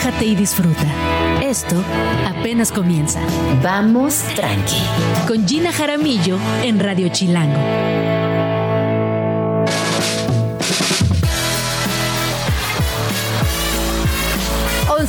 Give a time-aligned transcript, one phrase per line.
[0.00, 0.86] relájate y disfruta.
[1.42, 1.76] Esto
[2.26, 3.20] apenas comienza.
[3.62, 4.82] Vamos tranqui.
[5.26, 7.60] Con Gina Jaramillo en Radio Chilango.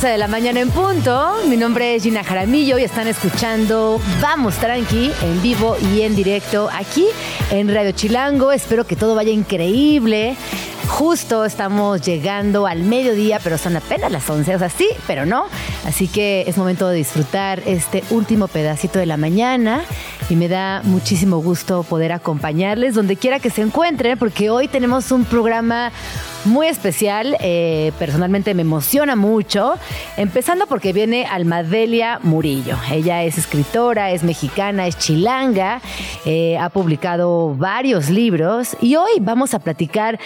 [0.08, 1.36] de la mañana en punto.
[1.46, 6.68] Mi nombre es Gina Jaramillo y están escuchando Vamos Tranqui en vivo y en directo
[6.72, 7.06] aquí
[7.50, 8.50] en Radio Chilango.
[8.50, 10.36] Espero que todo vaya increíble.
[10.92, 15.46] Justo estamos llegando al mediodía, pero son apenas las 11, o sea, sí, pero no.
[15.86, 19.84] Así que es momento de disfrutar este último pedacito de la mañana
[20.28, 25.10] y me da muchísimo gusto poder acompañarles donde quiera que se encuentren, porque hoy tenemos
[25.12, 25.92] un programa
[26.44, 27.36] muy especial.
[27.40, 29.74] Eh, personalmente me emociona mucho.
[30.16, 32.76] Empezando porque viene Almadelia Murillo.
[32.90, 35.80] Ella es escritora, es mexicana, es chilanga,
[36.24, 40.18] eh, ha publicado varios libros y hoy vamos a platicar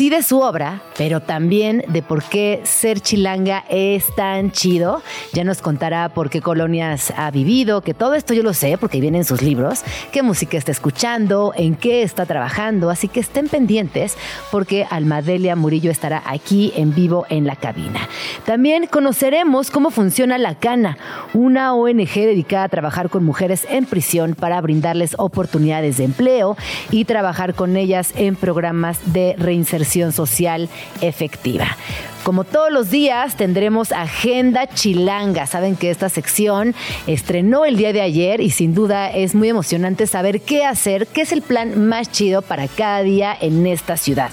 [0.00, 5.02] sí de su obra, pero también de por qué ser chilanga es tan chido.
[5.34, 8.98] Ya nos contará por qué colonias ha vivido, que todo esto yo lo sé porque
[8.98, 13.48] viene en sus libros, qué música está escuchando, en qué está trabajando, así que estén
[13.48, 14.16] pendientes
[14.50, 18.08] porque Almadelia Murillo estará aquí en vivo en la cabina.
[18.46, 20.96] También conoceremos cómo funciona La Cana,
[21.34, 26.56] una ONG dedicada a trabajar con mujeres en prisión para brindarles oportunidades de empleo
[26.90, 30.68] y trabajar con ellas en programas de reinserción social
[31.00, 31.76] efectiva.
[32.22, 35.46] Como todos los días tendremos Agenda Chilanga.
[35.46, 36.74] Saben que esta sección
[37.06, 41.22] estrenó el día de ayer y sin duda es muy emocionante saber qué hacer, qué
[41.22, 44.30] es el plan más chido para cada día en esta ciudad.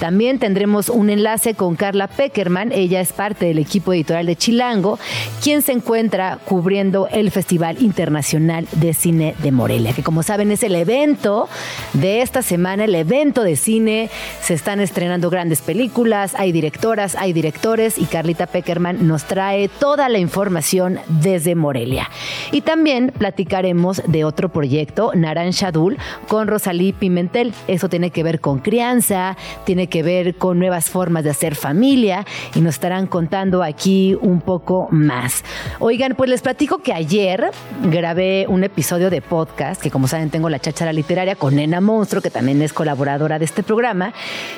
[0.00, 2.72] También tendremos un enlace con Carla Peckerman.
[2.72, 4.98] Ella es parte del equipo editorial de Chilango,
[5.42, 10.62] quien se encuentra cubriendo el Festival Internacional de Cine de Morelia, que como saben es
[10.62, 11.48] el evento
[11.94, 14.10] de esta semana, el evento de cine.
[14.42, 20.08] Se están estrenando grandes películas, hay directoras, hay directores y Carlita Peckerman nos trae toda
[20.08, 22.08] la información desde Morelia.
[22.52, 25.98] Y también platicaremos de otro proyecto, Naranja Dul,
[26.28, 27.54] con Rosalí Pimentel.
[27.68, 32.24] Eso tiene que ver con crianza, tiene que ver con nuevas formas de hacer familia
[32.54, 35.44] y nos estarán contando aquí un poco más.
[35.78, 37.50] Oigan, pues les platico que ayer
[37.84, 42.22] grabé un episodio de podcast, que como saben tengo la cháchara literaria con Nena Monstruo,
[42.22, 44.12] que también es colaboradora de este programa,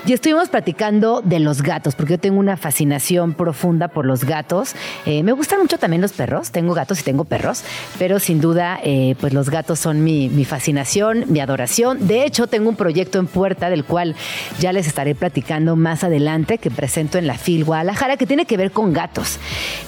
[0.06, 4.75] y estuvimos platicando de los gatos, porque yo tengo una fascinación profunda por los gatos.
[5.05, 6.53] Eh, me gustan mucho también los perros.
[6.53, 7.65] Tengo gatos y tengo perros,
[7.99, 12.06] pero sin duda, eh, pues los gatos son mi, fascinación, mi adoración.
[12.06, 14.15] De hecho, tengo un proyecto en puerta del cual
[14.61, 18.56] ya les estaré platicando más adelante que presento en la FIL Guadalajara que tiene que
[18.56, 19.39] ver con gatos.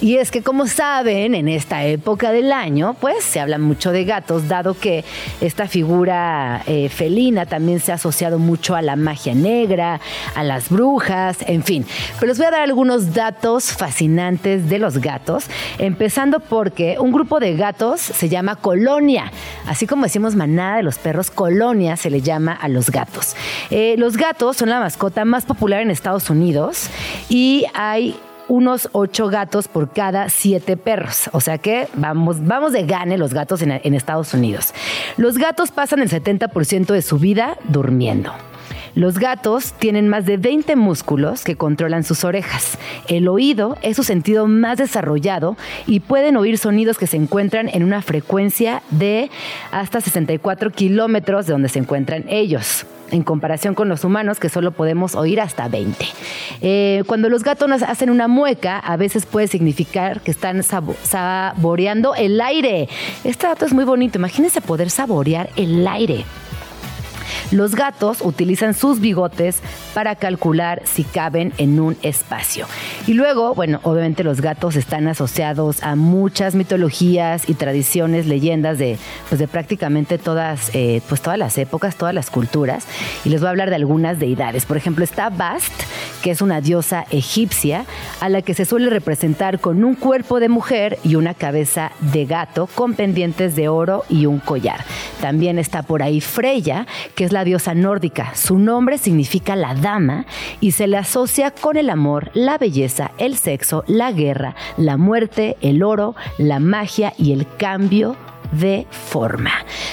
[0.01, 4.03] Y es que, como saben, en esta época del año, pues se habla mucho de
[4.03, 5.05] gatos, dado que
[5.39, 10.01] esta figura eh, felina también se ha asociado mucho a la magia negra,
[10.35, 11.85] a las brujas, en fin.
[12.19, 15.45] Pero les voy a dar algunos datos fascinantes de los gatos,
[15.77, 19.31] empezando porque un grupo de gatos se llama colonia,
[19.67, 23.35] así como decimos manada de los perros, colonia se le llama a los gatos.
[23.69, 26.89] Eh, los gatos son la mascota más popular en Estados Unidos
[27.29, 31.29] y hay unos ocho gatos por cada siete perros.
[31.33, 34.73] O sea que vamos, vamos de gane los gatos en, en Estados Unidos.
[35.17, 38.33] Los gatos pasan el 70% de su vida durmiendo.
[38.95, 42.77] Los gatos tienen más de 20 músculos que controlan sus orejas.
[43.09, 47.83] El oído es su sentido más desarrollado y pueden oír sonidos que se encuentran en
[47.83, 49.29] una frecuencia de
[49.71, 54.71] hasta 64 kilómetros de donde se encuentran ellos en comparación con los humanos que solo
[54.71, 56.05] podemos oír hasta 20.
[56.61, 62.39] Eh, cuando los gatos hacen una mueca, a veces puede significar que están saboreando el
[62.41, 62.87] aire.
[63.23, 64.17] Este dato es muy bonito.
[64.17, 66.25] Imagínense poder saborear el aire.
[67.51, 69.61] Los gatos utilizan sus bigotes
[69.93, 72.67] para calcular si caben en un espacio.
[73.07, 78.97] Y luego, bueno, obviamente los gatos están asociados a muchas mitologías y tradiciones, leyendas de,
[79.29, 82.85] pues de prácticamente todas, eh, pues todas las épocas, todas las culturas.
[83.23, 84.65] Y les voy a hablar de algunas deidades.
[84.65, 85.73] Por ejemplo, está Bast,
[86.21, 87.85] que es una diosa egipcia
[88.19, 92.25] a la que se suele representar con un cuerpo de mujer y una cabeza de
[92.25, 94.83] gato con pendientes de oro y un collar.
[95.21, 98.35] También está por ahí Freya, que es la diosa nórdica.
[98.35, 100.25] Su nombre significa la dama
[100.59, 105.57] y se le asocia con el amor, la belleza, el sexo, la guerra, la muerte,
[105.61, 108.15] el oro, la magia y el cambio
[108.51, 109.51] de forma.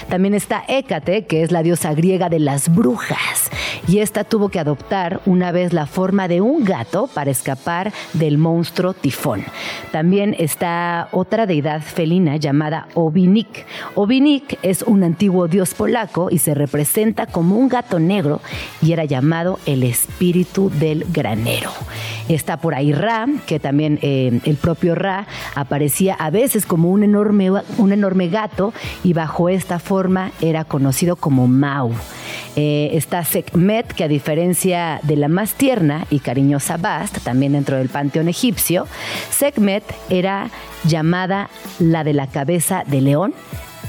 [0.09, 3.49] También está Hécate, que es la diosa griega de las brujas,
[3.87, 8.37] y esta tuvo que adoptar una vez la forma de un gato para escapar del
[8.37, 9.43] monstruo tifón.
[9.91, 13.65] También está otra deidad felina llamada Obinik.
[13.95, 18.41] Obinik es un antiguo dios polaco y se representa como un gato negro
[18.81, 21.71] y era llamado el espíritu del granero.
[22.29, 27.03] Está por ahí Ra, que también eh, el propio Ra aparecía a veces como un
[27.03, 28.42] enorme, un enorme gato
[29.03, 31.91] y bajo esta forma era conocido como Mau.
[32.55, 37.77] Eh, está Sekhmet, que a diferencia de la más tierna y cariñosa Bast, también dentro
[37.77, 38.87] del panteón egipcio,
[39.31, 40.49] Sekhmet era
[40.83, 41.49] llamada
[41.79, 43.33] la de la cabeza de león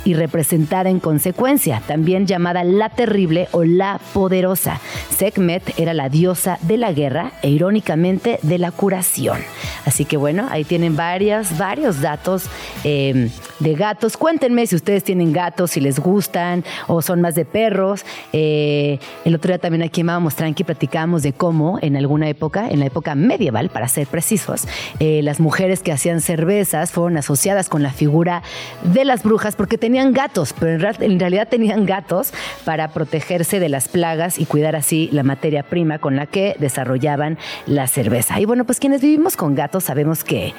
[0.04, 4.80] y representada en consecuencia, también llamada la terrible o la poderosa.
[5.10, 9.38] Sekhmet era la diosa de la guerra e irónicamente de la curación.
[9.86, 12.46] Así que bueno, ahí tienen varios, varios datos
[12.84, 13.30] em,
[13.60, 14.16] de gatos.
[14.16, 18.04] Cuéntenme si ustedes tienen gatos, si les gustan o son más de perros.
[18.32, 22.68] Eh, el otro día también aquí en Vamos Tranqui platicamos de cómo en alguna época,
[22.68, 24.66] en la época medieval, para ser precisos,
[25.00, 28.42] eh, las mujeres que hacían cervezas fueron asociadas con la figura
[28.82, 32.32] de las brujas porque tenían gatos, pero en realidad tenían gatos
[32.64, 37.38] para protegerse de las plagas y cuidar así la materia prima con la que desarrollaban
[37.66, 38.40] la cerveza.
[38.40, 40.52] Y bueno, pues quienes vivimos con gatos sabemos que,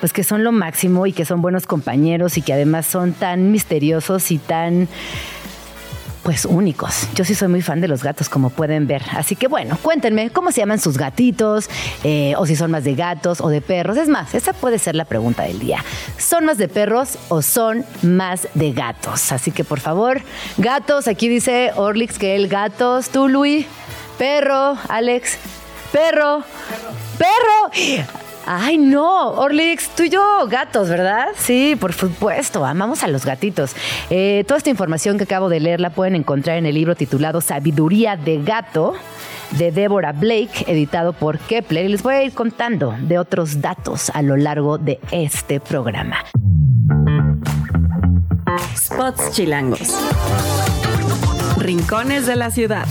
[0.00, 3.52] pues que son lo máximo y que son buenos compañeros y que además son tan
[3.52, 4.88] misteriosos y tan
[6.28, 7.08] pues únicos.
[7.14, 9.02] Yo sí soy muy fan de los gatos, como pueden ver.
[9.12, 11.70] Así que bueno, cuéntenme cómo se llaman sus gatitos,
[12.04, 13.96] eh, o si son más de gatos o de perros.
[13.96, 15.82] Es más, esa puede ser la pregunta del día.
[16.18, 19.32] ¿Son más de perros o son más de gatos?
[19.32, 20.20] Así que por favor,
[20.58, 23.64] gatos, aquí dice Orlix que el gatos, tú Luis,
[24.18, 25.38] perro, Alex,
[25.92, 26.44] perro,
[27.16, 27.70] perro.
[27.72, 28.27] perro.
[28.50, 31.28] Ay, no, Orlix, tú y yo gatos, ¿verdad?
[31.36, 33.76] Sí, por supuesto, amamos a los gatitos.
[34.08, 37.42] Eh, toda esta información que acabo de leer la pueden encontrar en el libro titulado
[37.42, 38.94] Sabiduría de Gato
[39.50, 44.08] de Deborah Blake, editado por Kepler, y les voy a ir contando de otros datos
[44.14, 46.16] a lo largo de este programa.
[48.74, 49.94] Spots chilangos.
[51.58, 52.86] Rincones de la ciudad.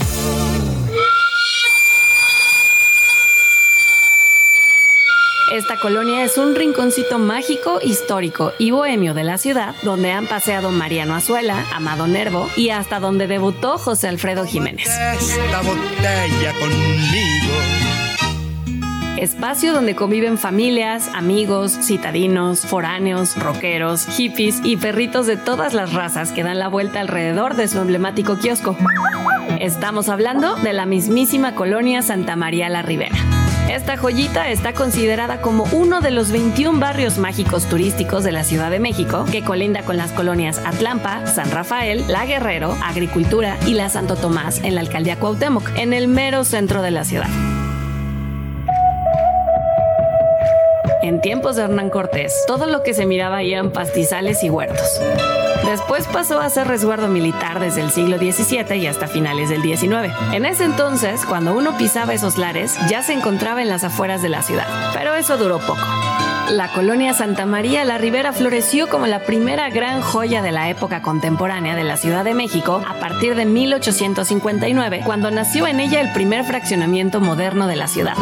[5.52, 10.70] Esta colonia es un rinconcito mágico, histórico y bohemio de la ciudad, donde han paseado
[10.70, 14.86] Mariano Azuela, Amado Nervo y hasta donde debutó José Alfredo Jiménez.
[14.86, 17.54] Esta botella conmigo.
[19.16, 26.30] Espacio donde conviven familias, amigos, citadinos, foráneos, rockeros, hippies y perritos de todas las razas
[26.30, 28.76] que dan la vuelta alrededor de su emblemático kiosco.
[29.60, 33.37] Estamos hablando de la mismísima colonia Santa María la Ribera.
[33.68, 38.70] Esta joyita está considerada como uno de los 21 barrios mágicos turísticos de la Ciudad
[38.70, 43.90] de México, que colinda con las colonias Atlampa, San Rafael, La Guerrero, Agricultura y la
[43.90, 47.28] Santo Tomás en la alcaldía Cuauhtémoc, en el mero centro de la ciudad.
[51.02, 54.98] En tiempos de Hernán Cortés, todo lo que se miraba eran pastizales y huertos.
[55.68, 60.14] Después pasó a ser resguardo militar desde el siglo XVII y hasta finales del XIX.
[60.32, 64.30] En ese entonces, cuando uno pisaba esos lares, ya se encontraba en las afueras de
[64.30, 64.66] la ciudad.
[64.94, 65.86] Pero eso duró poco.
[66.50, 71.02] La colonia Santa María la Ribera floreció como la primera gran joya de la época
[71.02, 76.10] contemporánea de la Ciudad de México a partir de 1859, cuando nació en ella el
[76.12, 78.14] primer fraccionamiento moderno de la ciudad.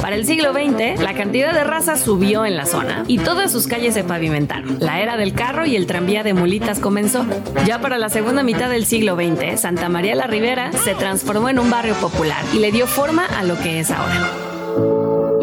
[0.00, 3.66] Para el siglo XX, la cantidad de razas subió en la zona y todas sus
[3.66, 4.78] calles se pavimentaron.
[4.78, 7.26] La era del carro y el tranvía de mulitas comenzó.
[7.66, 11.58] Ya para la segunda mitad del siglo XX, Santa María la Ribera se transformó en
[11.58, 14.51] un barrio popular y le dio forma a lo que es ahora.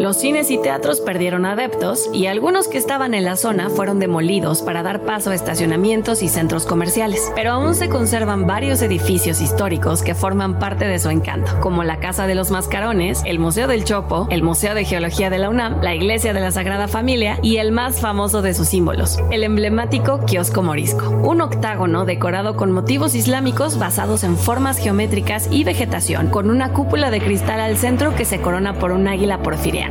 [0.00, 4.62] Los cines y teatros perdieron adeptos y algunos que estaban en la zona fueron demolidos
[4.62, 7.30] para dar paso a estacionamientos y centros comerciales.
[7.34, 11.98] Pero aún se conservan varios edificios históricos que forman parte de su encanto, como la
[11.98, 15.82] Casa de los Mascarones, el Museo del Chopo, el Museo de Geología de la UNAM,
[15.82, 20.24] la Iglesia de la Sagrada Familia y el más famoso de sus símbolos, el emblemático
[20.24, 26.48] kiosco morisco, un octágono decorado con motivos islámicos basados en formas geométricas y vegetación, con
[26.48, 29.89] una cúpula de cristal al centro que se corona por un águila porfiriana.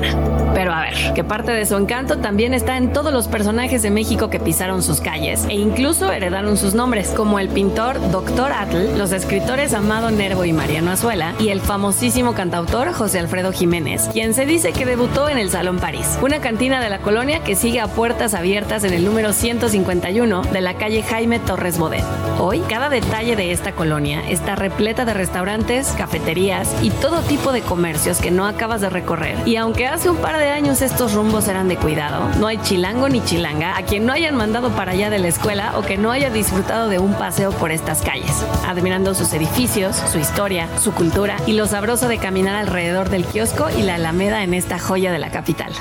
[0.53, 3.91] Pero a ver, que parte de su encanto también está en todos los personajes de
[3.91, 8.51] México que pisaron sus calles e incluso heredaron sus nombres, como el pintor Dr.
[8.51, 14.09] Atl, los escritores Amado Nervo y Mariano Azuela y el famosísimo cantautor José Alfredo Jiménez,
[14.11, 17.55] quien se dice que debutó en el Salón París, una cantina de la colonia que
[17.55, 22.03] sigue a puertas abiertas en el número 151 de la calle Jaime Torres Bodet.
[22.39, 27.61] Hoy, cada detalle de esta colonia está repleta de restaurantes, cafeterías y todo tipo de
[27.61, 29.35] comercios que no acabas de recorrer.
[29.45, 33.09] Y aunque hace un par de años estos rumbos eran de cuidado, no hay chilango
[33.09, 36.11] ni chilanga a quien no hayan mandado para allá de la escuela o que no
[36.11, 41.37] haya disfrutado de un paseo por estas calles, admirando sus edificios, su historia, su cultura
[41.47, 45.19] y lo sabroso de caminar alrededor del kiosco y la alameda en esta joya de
[45.19, 45.73] la capital.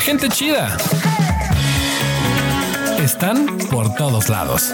[0.00, 0.76] Gente chida.
[2.98, 4.72] Están por todos lados.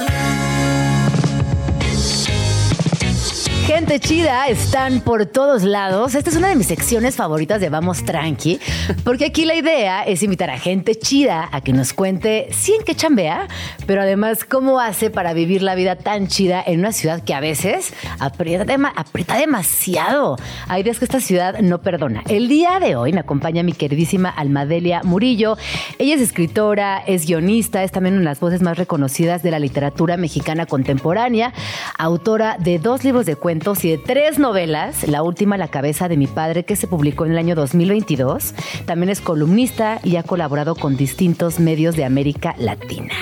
[3.67, 6.17] Gente chida, están por todos lados.
[6.17, 8.59] Esta es una de mis secciones favoritas de Vamos Tranqui,
[9.05, 12.85] porque aquí la idea es invitar a gente chida a que nos cuente, sí, en
[12.85, 13.47] qué chambea,
[13.87, 17.41] pero además cómo hace para vivir la vida tan chida en una ciudad que a
[17.41, 18.65] veces aprieta,
[18.97, 20.37] aprieta demasiado.
[20.67, 22.25] Hay días que esta ciudad no perdona.
[22.29, 25.57] El día de hoy me acompaña mi queridísima Almadelia Murillo.
[26.01, 29.61] Ella es escritora, es guionista, es también una de las voces más reconocidas de la
[29.61, 31.55] literatura mexicana contemporánea,
[31.97, 36.17] autora de dos libros de cuentos y de tres novelas, la última La cabeza de
[36.17, 38.55] mi padre que se publicó en el año 2022.
[38.87, 43.13] También es columnista y ha colaborado con distintos medios de América Latina.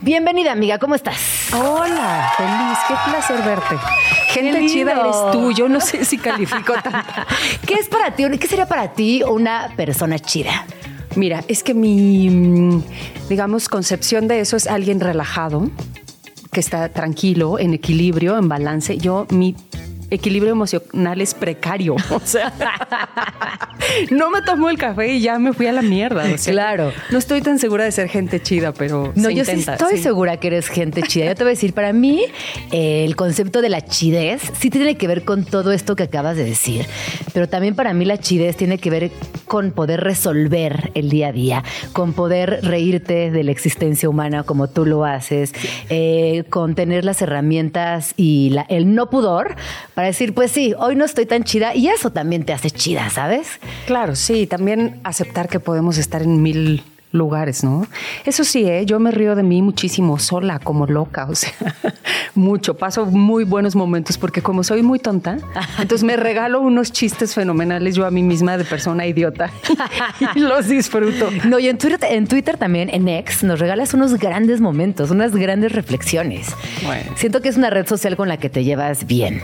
[0.00, 1.50] Bienvenida amiga, ¿cómo estás?
[1.52, 3.76] Hola, feliz, qué placer verte.
[4.30, 7.12] Gente chida eres tú, yo no sé si califico tanto.
[7.66, 10.66] ¿Qué es para ti, qué sería para ti una persona chida?
[11.14, 12.82] Mira, es que mi, mm,
[13.28, 15.70] digamos, concepción de eso es alguien relajado,
[16.50, 18.98] que está tranquilo, en equilibrio, en balance.
[18.98, 19.54] Yo, mi
[20.10, 21.96] equilibrio emocional es precario.
[22.18, 22.52] O sea,
[24.10, 26.24] no me tomo el café y ya me fui a la mierda.
[26.44, 26.92] claro.
[27.10, 29.12] No estoy tan segura de ser gente chida, pero.
[29.14, 31.26] No, yo sí estoy segura que eres gente chida.
[31.26, 32.24] Yo te voy a decir, para mí,
[32.72, 36.36] eh, el concepto de la chidez sí tiene que ver con todo esto que acabas
[36.36, 36.86] de decir.
[37.32, 39.10] Pero también para mí la chidez tiene que ver
[39.46, 44.68] con poder resolver el día a día, con poder reírte de la existencia humana como
[44.68, 45.52] tú lo haces,
[45.88, 49.56] eh, con tener las herramientas y el no pudor
[49.98, 53.10] para decir, pues sí, hoy no estoy tan chida y eso también te hace chida,
[53.10, 53.58] ¿sabes?
[53.84, 57.84] Claro, sí, también aceptar que podemos estar en mil lugares, ¿no?
[58.24, 58.84] Eso sí, ¿eh?
[58.86, 61.52] yo me río de mí muchísimo sola, como loca, o sea,
[62.36, 62.74] mucho.
[62.74, 65.38] Paso muy buenos momentos porque como soy muy tonta,
[65.80, 69.50] entonces me regalo unos chistes fenomenales yo a mí misma de persona idiota
[70.36, 71.28] y los disfruto.
[71.44, 75.34] No, y en Twitter, en Twitter también, en X, nos regalas unos grandes momentos, unas
[75.34, 76.54] grandes reflexiones.
[77.16, 79.42] Siento que es una red social con la que te llevas bien.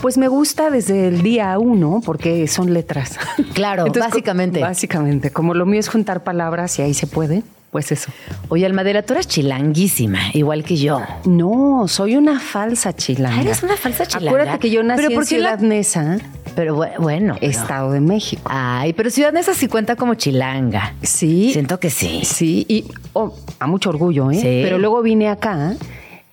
[0.00, 3.18] Pues me gusta desde el día uno porque son letras.
[3.54, 4.60] Claro, básicamente.
[4.60, 7.42] Básicamente, como lo mío es juntar palabras y ahí se puede.
[7.70, 8.10] Pues eso.
[8.48, 11.02] Oye, Almadera, tú eres chilanguísima, igual que yo.
[11.24, 13.42] No, soy una falsa chilanga.
[13.42, 14.30] eres una falsa chilanga.
[14.30, 16.18] Acuérdate que yo nací en Ciudad Neza.
[16.54, 17.36] Pero bueno.
[17.40, 18.42] Estado de México.
[18.46, 20.94] Ay, pero Ciudad Neza sí cuenta como chilanga.
[21.02, 21.50] Sí.
[21.52, 22.22] Siento que sí.
[22.24, 24.36] Sí, y oh, a mucho orgullo, ¿eh?
[24.36, 24.60] Sí.
[24.62, 25.76] Pero luego vine acá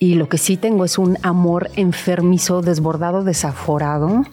[0.06, 4.24] y lo que sí tengo es un amor enfermizo, desbordado, desaforado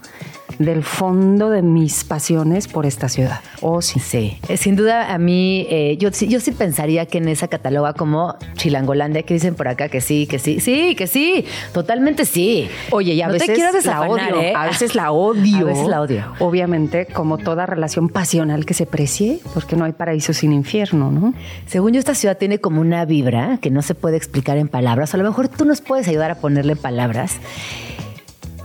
[0.65, 3.41] del fondo de mis pasiones por esta ciudad.
[3.61, 4.01] Oh, sí.
[4.01, 4.39] Sí.
[4.49, 8.37] Eh, sin duda, a mí, eh, yo, yo sí pensaría que en esa cataloga como
[8.57, 12.69] Chilangolandia, que dicen por acá que sí, que sí, sí, que sí, totalmente sí.
[12.91, 14.41] Oye, y a veces la odio.
[14.41, 14.53] ¿eh?
[14.55, 15.59] A veces la odio.
[15.59, 16.25] A veces la odio.
[16.41, 21.35] Obviamente, como toda relación pasional que se precie, porque no hay paraíso sin infierno, ¿no?
[21.67, 25.15] Según yo, esta ciudad tiene como una vibra que no se puede explicar en palabras.
[25.15, 27.39] A lo mejor tú nos puedes ayudar a ponerle palabras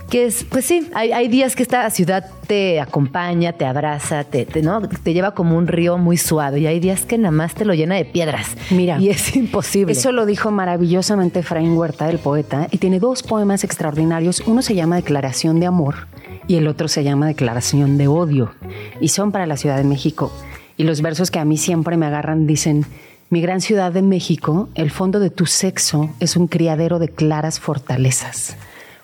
[0.08, 4.80] que es, pues sí, hay, días que esta ciudad te acompaña, te abraza, te, ¿no?
[4.88, 7.74] te lleva como un río muy suave y hay días que nada más te lo
[7.74, 8.56] llena de piedras.
[8.70, 8.98] Mira.
[8.98, 9.92] Y es imposible.
[9.92, 14.42] Eso lo dijo maravillosamente Efraín Huerta, el poeta, y tiene dos poemas extraordinarios.
[14.46, 16.08] Uno se llama Declaración de Amor
[16.46, 18.52] y el otro se llama Declaración de Odio.
[19.00, 20.32] Y son para la Ciudad de México.
[20.78, 22.86] Y los versos que a mí siempre me agarran dicen...
[23.30, 27.60] Mi gran ciudad de México, el fondo de tu sexo es un criadero de claras
[27.60, 28.56] fortalezas.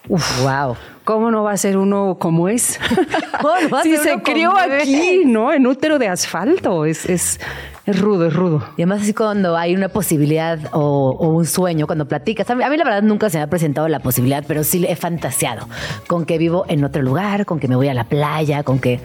[0.08, 0.76] Uf, wow.
[1.04, 2.78] ¿Cómo no va a ser uno como es?
[3.82, 5.52] si se crió aquí, ¿no?
[5.52, 6.84] En útero de asfalto.
[6.84, 7.40] Es, es,
[7.86, 8.64] es, rudo, es rudo.
[8.76, 12.48] Y además así cuando hay una posibilidad o, un sueño, cuando platicas.
[12.50, 15.68] A mí, la verdad nunca se me ha presentado la posibilidad, pero sí he fantaseado
[16.06, 19.00] con que vivo en otro lugar, con que me voy a la playa, con que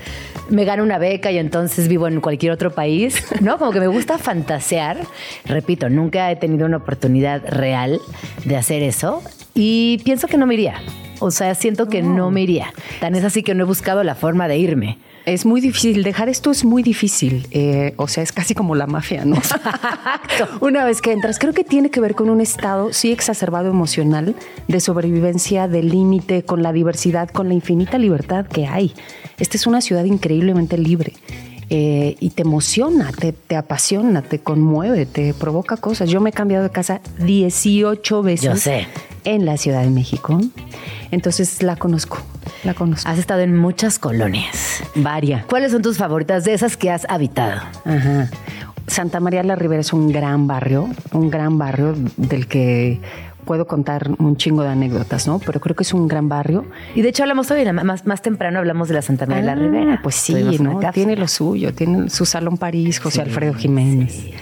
[0.50, 3.58] me gano una beca y entonces vivo en cualquier otro país, ¿no?
[3.58, 4.98] Como que me gusta fantasear.
[5.46, 8.00] Repito, nunca he tenido una oportunidad real
[8.44, 9.22] de hacer eso
[9.62, 10.76] y pienso que no me iría.
[11.20, 12.74] O sea, siento que no me iría.
[13.02, 15.00] Tan es así que no he buscado la forma de irme.
[15.26, 17.46] Es muy difícil, dejar esto es muy difícil.
[17.52, 19.36] Eh, o sea, es casi como la mafia, ¿no?
[20.62, 24.34] Una vez que entras, creo que tiene que ver con un estado, sí, exacerbado emocional,
[24.70, 28.94] de sobrevivencia, de límite, con la diversidad, con la infinita libertad que hay.
[29.40, 31.16] Esta es una ciudad increíblemente libre.
[31.72, 36.10] Eh, y te emociona, te, te, apasiona, te conmueve, te provoca cosas.
[36.10, 38.46] Yo me he cambiado de casa 18 veces.
[38.46, 38.88] Yo sé.
[39.30, 40.40] En la Ciudad de México.
[41.12, 42.18] Entonces la conozco.
[42.64, 43.10] la conozco.
[43.10, 44.82] Has estado en muchas colonias.
[44.96, 45.46] Varia.
[45.48, 47.62] ¿Cuáles son tus favoritas de esas que has habitado?
[47.86, 48.30] Ajá.
[48.88, 53.00] Santa María la Ribera es un gran barrio, un gran barrio del que
[53.46, 55.38] puedo contar un chingo de anécdotas, ¿no?
[55.40, 56.66] Pero creo que es un gran barrio.
[56.96, 59.52] Y de hecho hablamos hoy, más, más temprano hablamos de la Santa María de la
[59.52, 60.00] Ah, Ribera.
[60.02, 60.80] Pues sí, ¿no?
[60.92, 64.12] Tiene lo suyo, tiene su Salón París, José Sí, Alfredo Jiménez.
[64.12, 64.34] sí.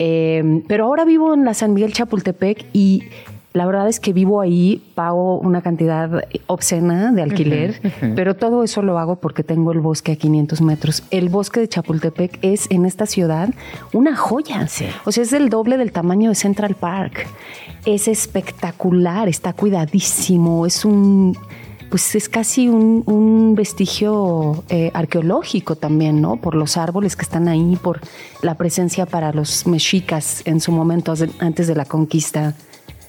[0.00, 3.04] Eh, pero ahora vivo en la San Miguel Chapultepec y
[3.54, 7.80] la verdad es que vivo ahí, pago una cantidad obscena de alquiler,
[8.16, 11.04] pero todo eso lo hago porque tengo el bosque a 500 metros.
[11.12, 13.50] El bosque de Chapultepec es en esta ciudad
[13.92, 14.66] una joya.
[14.66, 14.86] Sí.
[15.04, 17.28] O sea, es el doble del tamaño de Central Park.
[17.86, 21.38] Es espectacular, está cuidadísimo, es un
[21.90, 26.38] pues es casi un, un vestigio eh, arqueológico también, ¿no?
[26.38, 28.00] Por los árboles que están ahí, por
[28.42, 32.56] la presencia para los mexicas en su momento antes de la conquista.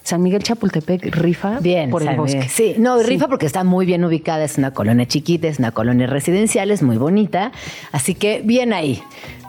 [0.06, 2.36] San Miguel Chapultepec rifa Bien, por el San bosque.
[2.36, 2.50] Miguel.
[2.50, 6.06] Sí, no, rifa porque está muy bien ubicada, es una colonia chiquita, es una colonia
[6.06, 7.50] residencial, es muy bonita,
[7.90, 9.02] así que bien ahí,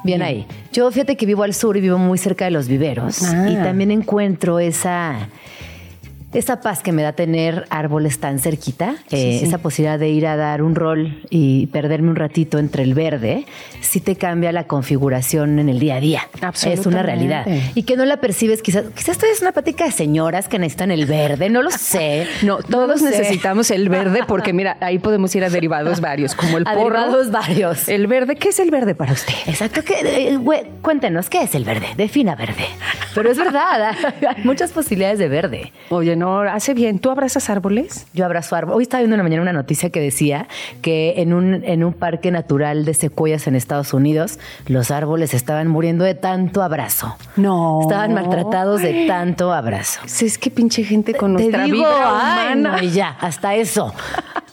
[0.03, 0.47] bien ahí.
[0.73, 3.47] Yo fíjate que vivo al sur y vivo muy cerca de los viveros Ah.
[3.51, 5.29] y también encuentro esa
[6.34, 9.46] esa paz que me da tener árboles tan cerquita, eh, sí.
[9.46, 13.46] esa posibilidad de ir a dar un rol y perderme un ratito entre el verde,
[13.81, 16.22] sí te cambia la configuración en el día a día.
[16.34, 17.03] Es una Absolutamente.
[17.03, 17.46] realidad.
[17.75, 20.91] Y que no la percibes, quizás, quizás esto es una plática de señoras que necesitan
[20.91, 22.27] el verde, no lo sé.
[22.43, 23.10] No, todos sé.
[23.10, 27.00] necesitamos el verde porque mira, ahí podemos ir a derivados varios, como el A porro.
[27.00, 27.88] derivados varios.
[27.89, 29.34] El verde, ¿qué es el verde para usted?
[29.48, 30.39] Exacto, que, eh,
[30.81, 31.88] cuéntenos, ¿qué es el verde?
[31.96, 32.65] Defina verde.
[33.15, 33.96] Pero es verdad,
[34.36, 35.72] hay muchas posibilidades de verde.
[35.89, 37.00] Oye, no, hace bien.
[37.00, 38.07] ¿Tú abrazas árboles?
[38.13, 38.75] Yo abrazo árbol.
[38.75, 40.47] Hoy estaba viendo en la mañana una noticia que decía
[40.81, 45.67] que en un, en un parque natural de secuoyas en Estados Unidos, los árboles estaban
[45.67, 47.15] muriendo de tanto abrazo.
[47.36, 47.81] No.
[47.81, 50.00] Estaban maltratados de tanto abrazo.
[50.01, 52.77] Pues es que pinche gente con Te nuestra digo, ay, humana.
[52.77, 53.93] no, y ya, hasta eso.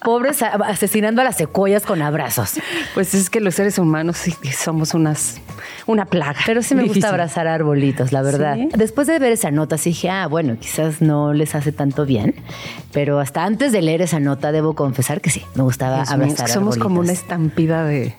[0.02, 2.52] Pobres asesinando a las secuoyas con abrazos.
[2.92, 5.40] Pues es que los seres humanos sí somos unas
[5.87, 6.41] una plaga.
[6.47, 7.03] Pero sí me Difícil.
[7.03, 8.57] gusta abrazar arbolitos, la verdad.
[8.57, 8.69] ¿Sí?
[8.76, 12.35] Después de ver esa nota, sí dije, ah, bueno, quizás no les hace tanto bien.
[12.93, 16.17] Pero hasta antes de leer esa nota, debo confesar que sí, me gustaba Dios mío,
[16.17, 18.14] es abrazar que somos como una estampida de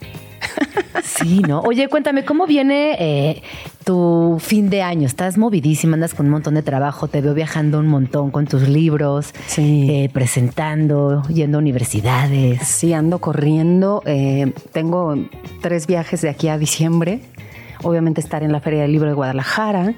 [1.03, 1.61] Sí, ¿no?
[1.61, 3.41] Oye, cuéntame, ¿cómo viene eh,
[3.83, 5.05] tu fin de año?
[5.07, 8.67] Estás movidísima, andas con un montón de trabajo, te veo viajando un montón con tus
[8.67, 9.87] libros, Sí.
[9.89, 12.67] eh, presentando, yendo a universidades.
[12.67, 14.01] Sí, ando corriendo.
[14.05, 15.15] eh, tengo
[15.61, 17.21] tres viajes de aquí a diciembre.
[17.85, 19.93] Obviamente estar en la Feria del Libro de Guadalajara.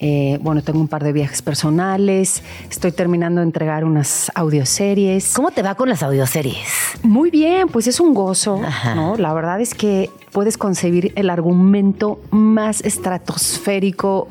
[0.00, 2.42] Eh, bueno, tengo un par de viajes personales.
[2.68, 5.32] Estoy terminando de entregar unas audioseries.
[5.36, 6.98] ¿Cómo te va con las audioseries?
[7.04, 8.96] Muy bien, pues es un gozo, Ajá.
[8.96, 9.16] ¿no?
[9.16, 14.26] La verdad es que puedes concebir el argumento más estratosférico,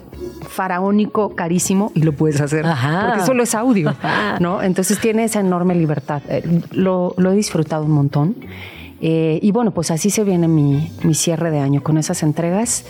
[0.50, 2.66] faraónico, carísimo, y lo puedes hacer.
[2.66, 3.12] Ajá.
[3.12, 3.96] Porque solo es audio.
[4.42, 4.62] ¿no?
[4.62, 6.22] Entonces tiene esa enorme libertad.
[6.28, 8.36] Eh, lo, lo he disfrutado un montón.
[9.02, 12.86] Eh, y bueno, pues así se viene mi, mi cierre de año con esas entregas.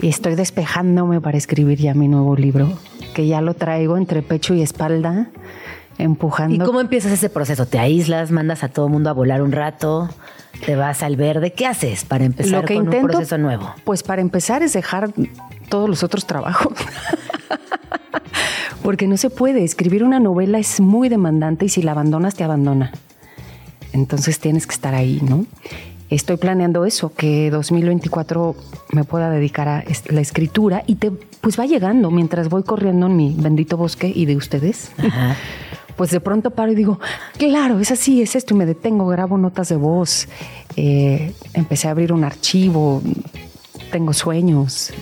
[0.00, 2.72] Y estoy despejándome para escribir ya mi nuevo libro,
[3.14, 5.28] que ya lo traigo entre pecho y espalda,
[5.98, 6.64] empujando.
[6.64, 7.66] ¿Y cómo empiezas ese proceso?
[7.66, 10.08] ¿Te aíslas, mandas a todo el mundo a volar un rato?
[10.64, 11.52] ¿Te vas al verde?
[11.52, 13.74] ¿Qué haces para empezar Lo que con intento, un proceso nuevo?
[13.84, 15.10] Pues para empezar es dejar
[15.68, 16.72] todos los otros trabajos.
[18.82, 19.64] Porque no se puede.
[19.64, 22.92] Escribir una novela es muy demandante y si la abandonas, te abandona.
[23.92, 25.46] Entonces tienes que estar ahí, ¿no?
[26.10, 28.56] Estoy planeando eso, que 2024
[28.92, 33.16] me pueda dedicar a la escritura y te, pues va llegando mientras voy corriendo en
[33.16, 34.90] mi bendito bosque y de ustedes.
[34.98, 35.36] Ajá.
[35.96, 36.98] Pues de pronto paro y digo,
[37.36, 40.28] claro, es así, es esto, y me detengo, grabo notas de voz,
[40.74, 43.02] eh, empecé a abrir un archivo,
[43.92, 44.94] tengo sueños,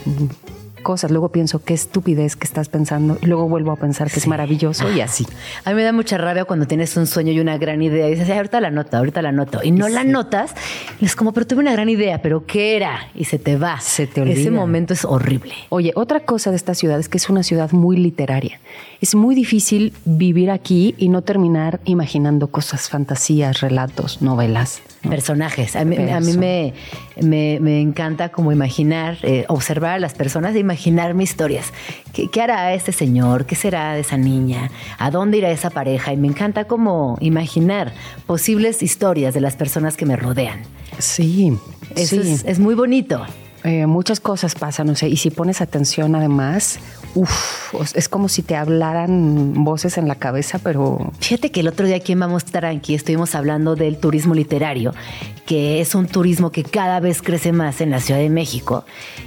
[0.89, 4.27] cosas, luego pienso qué estupidez que estás pensando, y luego vuelvo a pensar que es
[4.27, 5.27] maravilloso y así.
[5.67, 8.13] A mí me da mucha rabia cuando tienes un sueño y una gran idea y
[8.13, 9.61] dices, "Ay, ahorita la noto, ahorita la noto.
[9.63, 10.55] Y no la notas.
[10.99, 13.11] Y es como, pero tuve una gran idea, pero ¿qué era?
[13.15, 13.79] Y se te va.
[13.81, 14.51] Se te Ese olvida.
[14.51, 15.53] momento es horrible.
[15.69, 18.59] Oye, otra cosa de esta ciudad es que es una ciudad muy literaria.
[19.03, 24.81] Es muy difícil vivir aquí y no terminar imaginando cosas, fantasías, relatos, novelas.
[25.03, 25.77] Personajes.
[25.77, 26.75] A mí, a mí me,
[27.21, 31.73] me- me encanta como imaginar, eh, observar a las personas e imaginarme historias.
[32.13, 33.47] ¿Qué, ¿Qué hará este señor?
[33.47, 34.71] ¿Qué será de esa niña?
[34.99, 36.13] ¿A dónde irá esa pareja?
[36.13, 37.93] Y me encanta como imaginar
[38.27, 40.61] posibles historias de las personas que me rodean.
[40.99, 41.53] Sí,
[41.95, 42.33] Eso sí.
[42.33, 43.25] es, es muy bonito.
[43.65, 46.79] Eh, muchas cosas pasan, no sé, y si pones atención además,
[47.19, 51.13] uff, es como si te hablaran voces en la cabeza, pero...
[51.19, 54.95] Fíjate que el otro día aquí en Vamos Tranqui estuvimos hablando del turismo literario,
[55.47, 58.85] que es un turismo que cada vez crece más en la Ciudad de México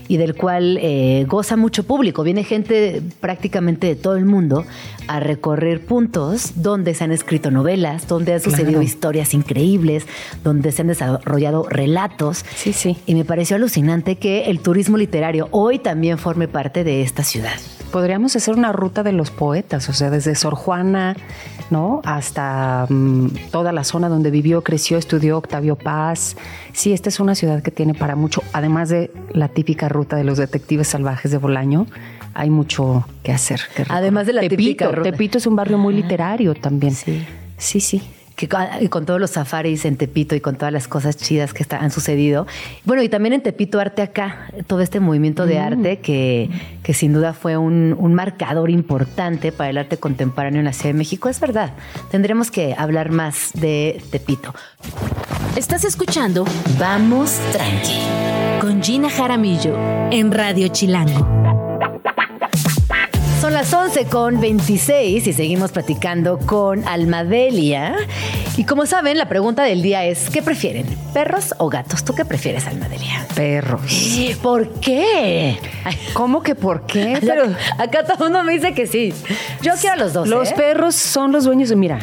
[0.08, 2.24] y del cual eh, goza mucho público.
[2.24, 4.66] Viene gente prácticamente de todo el mundo
[5.08, 10.06] a recorrer puntos donde se han escrito novelas, donde han sucedido historias increíbles,
[10.44, 12.46] donde se han desarrollado relatos.
[12.56, 12.98] Sí, sí.
[13.06, 17.60] Y me pareció alucinante que el turismo literario hoy también forme parte de esta ciudad.
[17.92, 21.16] Podríamos hacer una ruta de los poetas, o sea, desde Sor Juana,
[21.70, 22.02] ¿no?
[22.06, 26.38] Hasta mm, toda la zona donde vivió, creció, estudió Octavio Paz.
[26.74, 30.24] Sí, esta es una ciudad que tiene para mucho, además de la típica ruta de
[30.24, 31.88] los detectives salvajes de Bolaño,
[32.34, 33.62] hay mucho que hacer.
[33.90, 35.12] además de la típica ruta.
[35.12, 36.96] Tepito es un barrio muy literario también.
[36.96, 37.26] Sí,
[37.58, 37.82] sí.
[37.82, 38.02] sí
[38.80, 41.92] y con todos los safaris en Tepito y con todas las cosas chidas que han
[41.92, 42.48] sucedido.
[42.86, 45.64] Bueno, y también en Tepito Arte Acá, todo este movimiento de mm.
[45.64, 46.50] arte que,
[46.84, 50.90] que, sin duda fue un, un, marcador importante para el arte contemporáneo en la Ciudad
[50.90, 51.30] de México.
[51.30, 51.74] Es verdad,
[52.10, 54.54] tendremos que hablar más de Tepito.
[55.56, 56.46] Estás escuchando
[56.80, 58.00] Vamos Tranqui
[58.60, 59.76] con Gina Jaramillo
[60.12, 61.28] en Radio Chilango.
[63.42, 67.96] Son las 11 con 26 y seguimos platicando con Almadelia.
[68.56, 70.86] Y como saben, la pregunta del día es, ¿qué prefieren?
[71.12, 72.06] ¿Perros o gatos?
[72.06, 73.26] ¿Tú qué prefieres, Almadelia?
[73.34, 73.82] Perros.
[74.44, 75.58] ¿Por qué?
[76.14, 77.18] ¿Cómo que por qué?
[77.22, 77.46] Pero
[77.80, 79.12] acá todo el mundo me dice que sí.
[79.64, 80.28] Yo quiero los dos.
[80.28, 80.54] Los ¿eh?
[80.56, 82.00] perros son los dueños de, mira,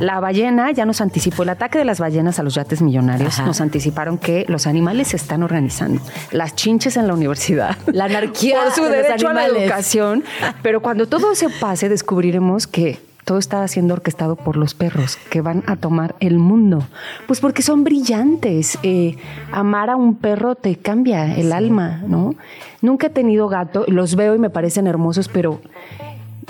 [0.00, 3.38] la ballena ya nos anticipó el ataque de las ballenas a los yates millonarios.
[3.40, 6.00] Nos anticiparon que los animales se están organizando.
[6.30, 7.76] Las chinches en la universidad.
[7.86, 8.60] La anarquía.
[8.64, 10.24] Por su derecho a la educación.
[10.68, 15.40] Pero cuando todo se pase, descubriremos que todo está siendo orquestado por los perros que
[15.40, 16.86] van a tomar el mundo.
[17.26, 18.78] Pues porque son brillantes.
[18.82, 19.16] Eh,
[19.50, 22.34] amar a un perro te cambia el alma, ¿no?
[22.82, 25.58] Nunca he tenido gato, los veo y me parecen hermosos, pero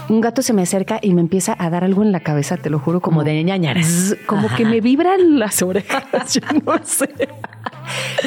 [0.09, 2.71] un gato se me acerca y me empieza a dar algo en la cabeza, te
[2.71, 4.17] lo juro, como, de ñañaras.
[4.27, 6.03] Como que me vibran las orejas,
[6.35, 7.09] yo no sé.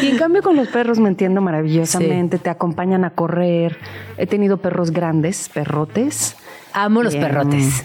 [0.01, 3.77] Y en cambio con los perros me entiendo maravillosamente, te acompañan a correr.
[4.17, 6.35] He tenido perros grandes, perrotes.
[6.73, 7.83] Amo los perrotes.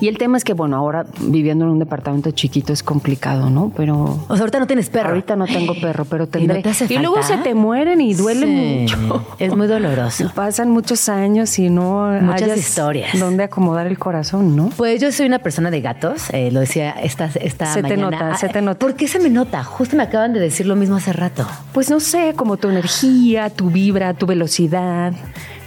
[0.00, 3.72] Y el tema es que, bueno, ahora viviendo en un departamento chiquito es complicado, ¿no?
[3.76, 4.24] Pero.
[4.28, 5.10] O sea, ahorita no tienes perro.
[5.10, 6.62] Ahorita no tengo perro, pero tendré.
[6.88, 9.26] ¿Y, y luego se te mueren y duele mucho.
[9.38, 10.30] Es muy doloroso.
[10.34, 12.10] Pasan muchos años y no.
[12.20, 13.18] Muchas historias.
[13.18, 14.70] Donde acomodar el corazón, ¿no?
[14.76, 18.10] Pues yo soy una persona de gatos, eh, lo decía esta, esta se mañana.
[18.10, 18.78] Se te nota, se te nota.
[18.78, 19.64] ¿Por qué se me nota?
[19.64, 21.46] Justo me acaban de decir lo mismo hace rato.
[21.72, 25.12] Pues no sé, como tu energía, tu vibra, tu velocidad,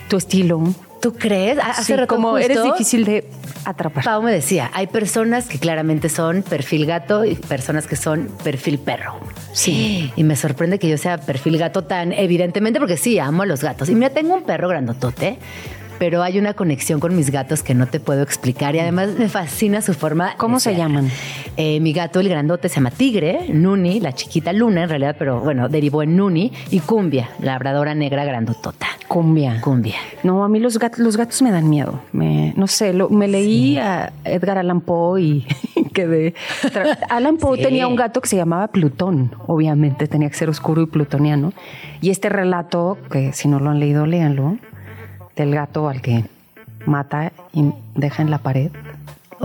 [0.08, 0.62] tu estilo.
[1.02, 1.58] ¿Tú crees?
[1.58, 3.28] Hace rato como eres difícil de
[3.66, 4.04] atrapar.
[4.04, 8.80] Pau me decía, hay personas que claramente son perfil gato y personas que son perfil
[8.80, 9.20] perro.
[9.54, 10.12] Sí.
[10.16, 13.62] Y me sorprende que yo sea perfil gato tan evidentemente porque sí, amo a los
[13.62, 13.90] gatos.
[13.90, 15.40] Y mira, tengo un perro grandotote
[16.02, 19.30] pero hay una conexión con mis gatos que no te puedo explicar y además me
[19.30, 20.34] fascina su forma.
[20.36, 21.12] ¿Cómo se llaman?
[21.58, 25.42] Eh, mi gato, el grandote, se llama Tigre, Nuni, la chiquita Luna en realidad, pero
[25.42, 28.88] bueno, derivó en Nuni y Cumbia, labradora negra grandotota.
[29.08, 29.62] Cumbia.
[29.62, 29.98] Cumbia.
[30.24, 32.02] No, a mí los gatos, los gatos me dan miedo.
[32.14, 35.46] Me, no sé, me leí a Edgar Allan Poe y
[35.94, 36.34] quedé.
[37.12, 40.88] Allan Poe tenía un gato que se llamaba Plutón, obviamente, tenía que ser oscuro y
[40.88, 41.54] plutoniano.
[42.02, 44.58] Y este relato, que si no lo han leído, léanlo,
[45.42, 46.26] del gato al que
[46.86, 48.72] mata y deja en la pared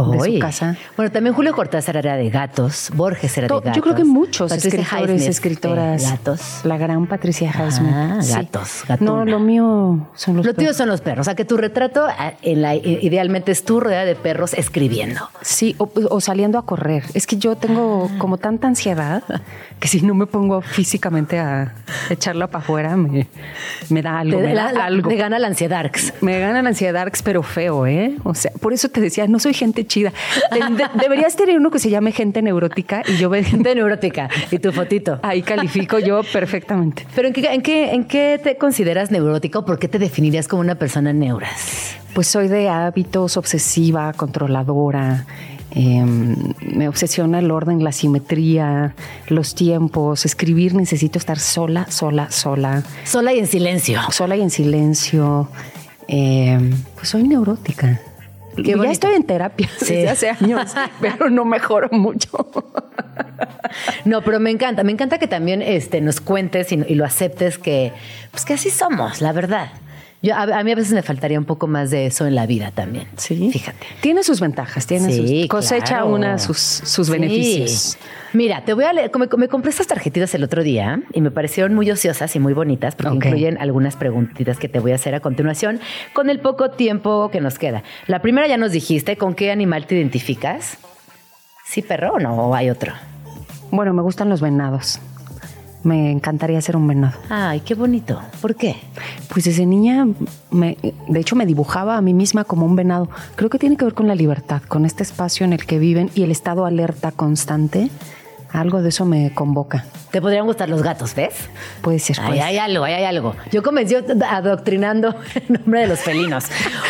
[0.05, 0.77] de su casa.
[0.97, 3.77] Bueno, también Julio Cortázar era de gatos, Borges era de gatos.
[3.77, 6.11] Yo creo que muchos escritores, escritoras.
[6.11, 6.61] gatos.
[6.65, 7.93] La gran Patricia Highsmith.
[7.93, 11.21] Ah, gatos, No, lo mío son los Lo tío son los perros.
[11.21, 15.29] O sea, que tu retrato ah, en la, idealmente es tu rueda de perros escribiendo.
[15.43, 17.05] Sí, o, saliendo a correr.
[17.15, 18.19] Es que yo tengo ah.
[18.19, 19.23] como tanta ansiedad
[19.81, 21.75] que si no me pongo físicamente a
[22.11, 23.27] echarla para afuera, me,
[23.91, 24.41] me da algo.
[24.41, 25.09] me, da algo.
[25.09, 25.91] me gana la ansiedad.
[26.21, 28.17] Me gana la ansiedad, pero feo, ¿eh?
[28.25, 30.13] O sea, por eso te decía, no soy gente chida.
[31.01, 34.73] deberías tener uno que se llame gente neurótica y yo veo gente neurótica y tu
[34.73, 35.19] fotito.
[35.23, 37.07] Ahí califico yo perfectamente.
[37.15, 40.49] Pero ¿en qué, en qué, en qué te consideras neurótica o por qué te definirías
[40.49, 41.97] como una persona neuras?
[42.15, 45.27] Pues soy de hábitos, obsesiva, controladora.
[45.73, 46.35] Em,
[46.75, 48.95] me obsesiona el orden, la simetría,
[49.29, 50.25] los tiempos.
[50.25, 52.83] Escribir necesito estar sola, sola, sola.
[53.05, 54.01] Sola y en silencio.
[54.11, 55.49] Sola y en silencio.
[56.09, 58.01] Em, pues soy neurótica
[58.57, 62.49] ya estoy en terapia desde hace años, pero no mejoro mucho.
[64.05, 67.93] No, pero me encanta, me encanta que también este, nos cuentes y, lo aceptes que,
[68.31, 69.69] pues que así somos, la verdad
[70.23, 72.47] Yo, a, a mí a veces me faltaría un poco más de eso en la
[72.47, 73.07] vida también.
[73.17, 73.51] Sí.
[73.53, 73.87] Fíjate.
[74.01, 76.09] Tiene sus ventajas, tiene Sí, sus cosecha claro.
[76.09, 77.13] una sus, sus Sí.
[77.13, 77.99] beneficios.
[78.33, 81.31] Mira, te voy a leer, me, me compré estas tarjetitas el otro día y me
[81.31, 85.15] parecieron muy ociosas y muy bonitas porque incluyen algunas preguntitas que te voy a hacer
[85.15, 85.81] a continuación
[86.13, 87.83] con el poco tiempo que nos queda.
[88.07, 90.79] La primera ya nos dijiste, ¿con qué animal te identificas?
[91.65, 92.35] ¿Sí, perro o no?
[92.49, 92.93] ¿O hay otro?
[93.71, 94.99] Bueno, me gustan los venados.
[95.87, 97.17] Me encantaría ser un venado.
[97.31, 98.21] Ay, qué bonito.
[98.41, 98.75] ¿Por qué?
[99.29, 100.05] Pues desde niña,
[100.51, 103.09] me, de hecho, me dibujaba a mí misma como un venado.
[103.37, 106.11] Creo que tiene que ver con la libertad, con este espacio en el que viven
[106.17, 107.89] y el estado alerta constante.
[108.53, 109.85] Algo de eso me convoca.
[110.11, 111.35] Te podrían gustar los gatos, ¿ves?
[111.83, 112.19] Puede ser.
[112.21, 113.37] Ahí hay algo, ahí hay algo.
[113.53, 116.47] Yo comencé adoctrinando en nombre de los felinos.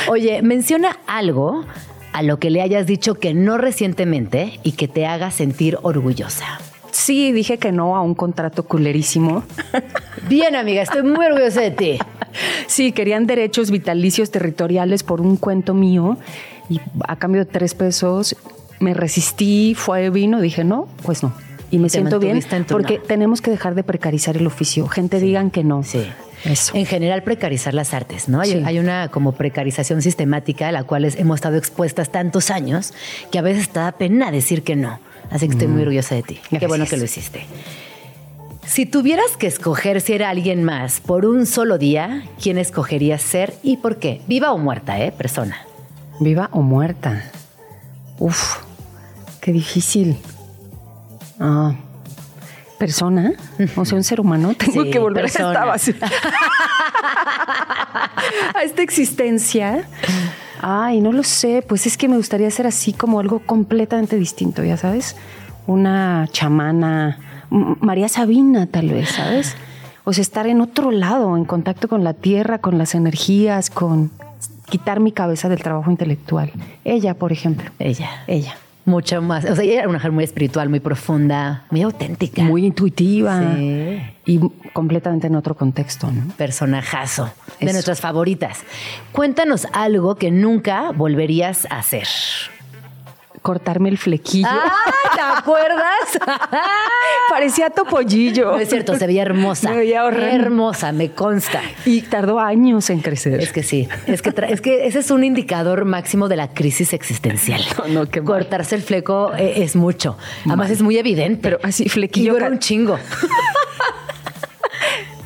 [0.09, 1.67] Oye, menciona algo
[2.15, 6.61] a lo que le hayas dicho que no recientemente y que te haga sentir orgullosa.
[6.97, 9.45] Sí, dije que no a un contrato culerísimo.
[10.31, 11.99] Bien, amiga, estoy muy orgullosa de ti.
[12.67, 16.17] Sí, querían derechos vitalicios territoriales por un cuento mío
[16.71, 18.35] y a cambio de tres pesos
[18.81, 21.35] me resistí, fue vino, dije no, pues no.
[21.71, 24.89] Y me Te siento bien porque tenemos que dejar de precarizar el oficio.
[24.89, 25.83] Gente digan que no.
[25.83, 26.07] Sí.
[26.45, 26.77] Eso.
[26.77, 28.41] En general, precarizar las artes, ¿no?
[28.41, 28.63] Hay, Sí.
[28.65, 32.95] hay una como precarización sistemática a la cual hemos estado expuestas tantos años
[33.31, 34.99] que a veces te da pena decir que no.
[35.31, 36.39] Así que estoy muy orgullosa de ti.
[36.59, 37.45] Qué bueno que lo hiciste.
[38.65, 43.55] Si tuvieras que escoger si era alguien más por un solo día, ¿quién escogerías ser
[43.63, 44.21] y por qué?
[44.27, 45.13] Viva o muerta, ¿eh?
[45.13, 45.57] Persona.
[46.21, 47.31] Viva o muerta.
[48.19, 48.57] Uf,
[49.41, 50.17] qué difícil.
[51.39, 51.75] Ah,
[52.79, 53.33] persona,
[53.77, 54.55] o sea, un ser humano.
[54.59, 55.49] Tengo Sí, que volver persona.
[55.49, 55.95] a esta base.
[58.55, 59.87] a esta existencia.
[60.61, 61.65] Ay, no lo sé.
[61.67, 65.17] Pues es que me gustaría ser así como algo completamente distinto, ya sabes.
[65.67, 67.19] Una chamana,
[67.51, 69.57] María Sabina, tal vez, ¿sabes?
[70.05, 74.13] O sea, estar en otro lado, en contacto con la tierra, con las energías, con
[74.69, 76.53] quitar mi cabeza del trabajo intelectual.
[76.85, 77.71] Ella, por ejemplo.
[77.79, 78.25] Ella.
[78.27, 78.57] Ella.
[78.87, 79.45] Mucho más.
[79.45, 82.43] O sea, ella era una mujer muy espiritual, muy profunda, muy auténtica.
[82.43, 83.55] Muy intuitiva.
[83.57, 84.01] Sí.
[84.27, 84.41] Y
[84.73, 86.33] completamente en otro contexto, ¿no?
[86.37, 88.61] personajazo de nuestras favoritas.
[89.11, 92.07] Cuéntanos algo que nunca volverías a hacer.
[93.47, 94.49] Cortarme el flequillo.
[94.51, 94.73] Ah,
[95.15, 96.19] ¿te acuerdas?
[97.31, 98.51] Parecía topollillo.
[98.51, 99.71] No es cierto, se veía hermosa.
[99.71, 101.63] Me veía hermosa, me consta.
[101.85, 103.41] Y tardó años en crecer.
[103.41, 106.93] Es que sí, es que, es que ese es un indicador máximo de la crisis
[106.93, 107.63] existencial.
[107.77, 108.39] No, no, qué mal.
[108.39, 110.19] Cortarse el fleco eh, es mucho.
[110.45, 111.39] Además es muy evidente.
[111.41, 112.99] Pero así, Y flequillo yo era un chingo.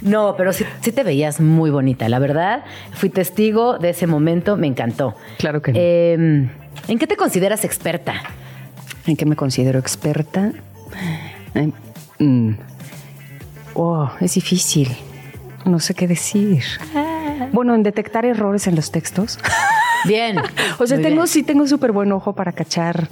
[0.02, 2.64] No, pero sí, sí te veías muy bonita, la verdad.
[2.92, 5.14] Fui testigo de ese momento, me encantó.
[5.36, 5.78] Claro que no.
[5.78, 6.48] Eh,
[6.88, 8.14] ¿En qué te consideras experta?
[9.06, 10.52] ¿En qué me considero experta?
[11.54, 11.70] Eh,
[12.18, 12.52] mm.
[13.74, 14.96] Oh, es difícil.
[15.64, 16.64] No sé qué decir.
[17.52, 19.38] Bueno, en detectar errores en los textos.
[20.04, 20.38] Bien.
[20.78, 21.28] O sea, Muy tengo, bien.
[21.28, 23.08] sí tengo súper buen ojo para cachar,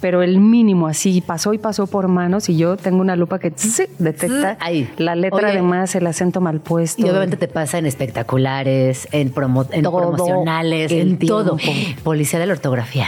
[0.00, 3.50] pero el mínimo así pasó y pasó por manos y yo tengo una lupa que
[3.50, 4.90] tss, detecta ahí.
[4.96, 5.56] la letra Oye.
[5.56, 7.00] de más, el acento mal puesto.
[7.06, 11.56] Y obviamente te pasa en espectaculares, en, promo- en Todo promocionales, en todo.
[12.02, 13.06] Policía de la ortografía.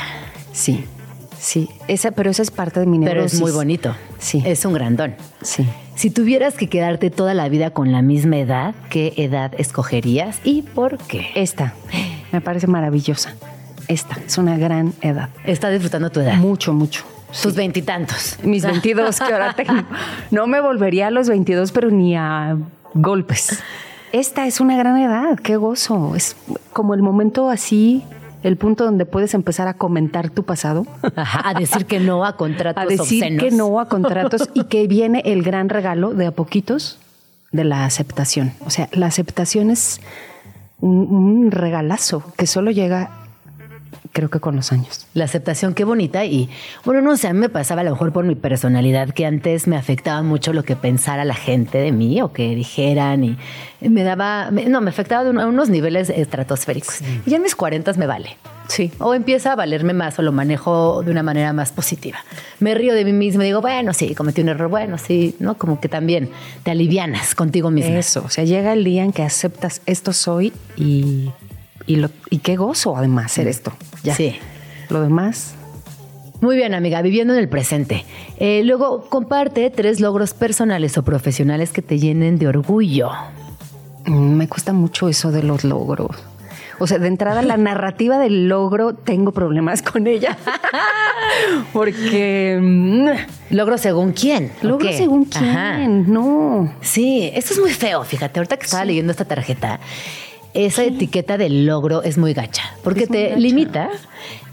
[0.52, 0.84] Sí,
[1.38, 1.68] sí.
[1.88, 3.94] Esa, pero esa es parte de mi Pero es muy bonito.
[4.18, 4.42] Sí.
[4.44, 5.14] Es un grandón.
[5.40, 5.66] Sí.
[5.94, 10.62] Si tuvieras que quedarte toda la vida con la misma edad, ¿qué edad escogerías y
[10.62, 11.26] por qué?
[11.34, 11.74] Esta
[12.32, 13.34] me parece maravillosa.
[13.88, 15.28] Esta es una gran edad.
[15.44, 16.34] Estás disfrutando tu edad.
[16.36, 17.04] Mucho, mucho.
[17.42, 18.38] Tus veintitantos.
[18.42, 19.72] Mis 22 que ahora tengo.
[20.30, 22.56] No me volvería a los 22, pero ni a
[22.94, 23.60] golpes.
[24.12, 26.14] Esta es una gran edad, qué gozo.
[26.14, 26.36] Es
[26.72, 28.04] como el momento así,
[28.42, 32.36] el punto donde puedes empezar a comentar tu pasado, Ajá, a decir que no a
[32.36, 33.42] contratos a decir obscenos.
[33.42, 36.98] que no a contratos y que viene el gran regalo de a poquitos
[37.52, 38.52] de la aceptación.
[38.66, 40.00] O sea, la aceptación es
[40.80, 43.10] un, un regalazo que solo llega,
[44.12, 45.06] creo que con los años.
[45.14, 46.24] La aceptación, qué bonita.
[46.24, 46.48] Y
[46.84, 49.66] bueno, no sé, a mí me pasaba a lo mejor por mi personalidad que antes
[49.66, 53.24] me afectaba mucho lo que pensara la gente de mí o que dijeran.
[53.24, 53.38] Y
[53.80, 57.00] me daba, no, me afectaba a unos niveles estratosféricos.
[57.26, 58.36] Y ya en mis cuarentas me vale.
[58.68, 58.90] Sí.
[58.98, 62.18] O empieza a valerme más o lo manejo de una manera más positiva.
[62.58, 65.58] Me río de mí mismo y digo, bueno, sí, cometí un error, bueno, sí, ¿no?
[65.58, 66.30] Como que también
[66.62, 67.98] te alivianas contigo misma.
[67.98, 71.30] Eso, o sea, llega el día en que aceptas esto soy y,
[71.86, 73.72] y, lo, y qué gozo además ser esto.
[74.02, 74.14] Ya.
[74.14, 74.36] Sí.
[74.90, 75.54] Lo demás,
[76.40, 78.04] Muy bien, amiga, viviendo en el presente.
[78.38, 83.10] Eh, luego, comparte tres logros personales o profesionales que te llenen de orgullo.
[84.06, 86.16] mm, me cuesta mucho eso de los logros.
[86.80, 90.36] O sea, de entrada la narrativa del logro tengo problemas con ella.
[91.72, 94.50] Porque mm, ¿Logro según quién?
[94.62, 95.78] ¿O logro según quién, Ajá.
[95.86, 96.74] no.
[96.80, 99.78] Sí, esto es muy feo, fíjate, ahorita que estaba leyendo esta tarjeta.
[100.54, 103.36] Esa etiqueta del logro es muy gacha, porque muy te gacha.
[103.40, 103.90] limita,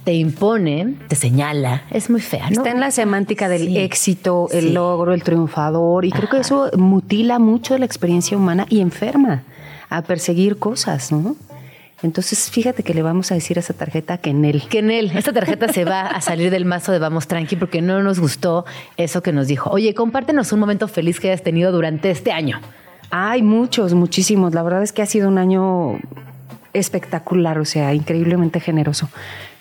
[0.04, 2.58] te impone, te señala, es muy fea, ¿no?
[2.62, 3.78] Está en la semántica del Sí.
[3.78, 4.72] éxito, el Sí.
[4.72, 9.44] logro, el triunfador, y creo que eso mutila mucho la experiencia humana y enferma
[9.90, 11.36] a perseguir cosas, ¿no?
[12.02, 14.64] Entonces, fíjate que le vamos a decir a esa tarjeta que en él.
[14.70, 17.82] Que en él, esta tarjeta se va a salir del mazo de Vamos Tranqui porque
[17.82, 18.64] no nos gustó
[18.96, 19.70] eso que nos dijo.
[19.70, 22.62] Oye, compártenos un momento feliz que hayas tenido durante este año.
[23.12, 24.54] Hay muchos, muchísimos.
[24.54, 26.00] La verdad es que ha sido un año
[26.74, 29.10] espectacular, o sea, increíblemente generoso.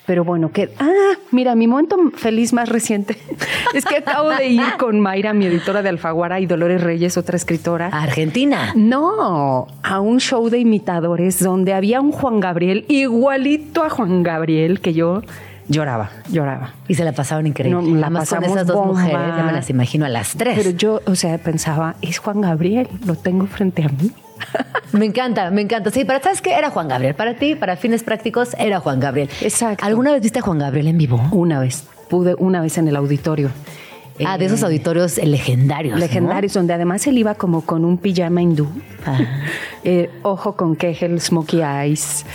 [0.05, 0.71] Pero bueno, que.
[0.79, 3.15] Ah, mira, mi momento feliz más reciente
[3.75, 7.35] es que acabo de ir con Mayra, mi editora de Alfaguara, y Dolores Reyes, otra
[7.35, 7.87] escritora.
[7.87, 8.73] Argentina.
[8.75, 14.81] No, a un show de imitadores donde había un Juan Gabriel igualito a Juan Gabriel
[14.81, 15.21] que yo
[15.69, 16.73] lloraba, lloraba.
[16.89, 17.81] Y se la pasaron increíble.
[17.81, 19.01] No, la Además, con esas dos bomba.
[19.01, 20.57] mujeres, ya me las imagino a las tres.
[20.57, 24.11] Pero yo, o sea, pensaba, es Juan Gabriel, lo tengo frente a mí.
[24.93, 25.91] Me encanta, me encanta.
[25.91, 26.53] Sí, para ¿sabes qué?
[26.53, 27.13] Era Juan Gabriel.
[27.13, 29.29] Para ti, para fines prácticos, era Juan Gabriel.
[29.41, 29.85] Exacto.
[29.85, 31.21] ¿Alguna vez viste a Juan Gabriel en vivo?
[31.31, 33.51] Una vez, pude una vez en el auditorio.
[34.25, 35.93] Ah, de Eh, esos auditorios legendarios.
[35.93, 35.99] ¿no?
[35.99, 38.67] legendarios, donde además él iba como con un pijama hindú.
[39.05, 39.19] Ah.
[39.85, 42.25] Eh, ojo con Kegel, Smokey Eyes.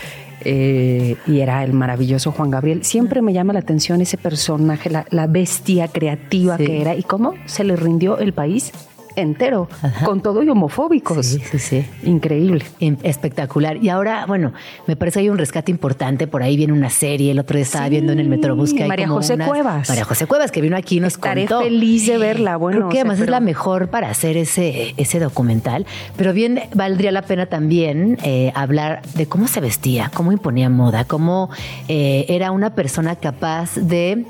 [0.44, 2.84] Eh, y era el maravilloso Juan Gabriel.
[2.84, 6.64] Siempre me llama la atención ese personaje, la, la bestia creativa Sí.
[6.66, 8.72] que era y cómo se le rindió el país
[9.16, 10.04] entero, Ajá.
[10.04, 11.26] con todo y homofóbicos.
[11.26, 11.84] Sí, sí, sí.
[12.04, 12.64] Increíble.
[13.02, 13.76] Espectacular.
[13.82, 14.52] Y ahora, bueno,
[14.86, 16.26] me parece que hay un rescate importante.
[16.26, 17.30] Por ahí viene una serie.
[17.32, 19.48] El otro día estaba Sí, viendo en el Metrobús que hay María como José unas-
[19.48, 19.88] Cuevas.
[19.88, 21.62] María José Cuevas, que vino aquí y nos Estaré contó.
[21.64, 24.94] feliz de verla, bueno, Creo que o sea, además es la mejor para hacer ese,
[24.96, 25.86] ese documental.
[26.16, 31.04] Pero bien, valdría la pena también eh, hablar de cómo se vestía, cómo imponía moda,
[31.04, 31.50] cómo
[31.88, 34.24] eh, era una persona capaz de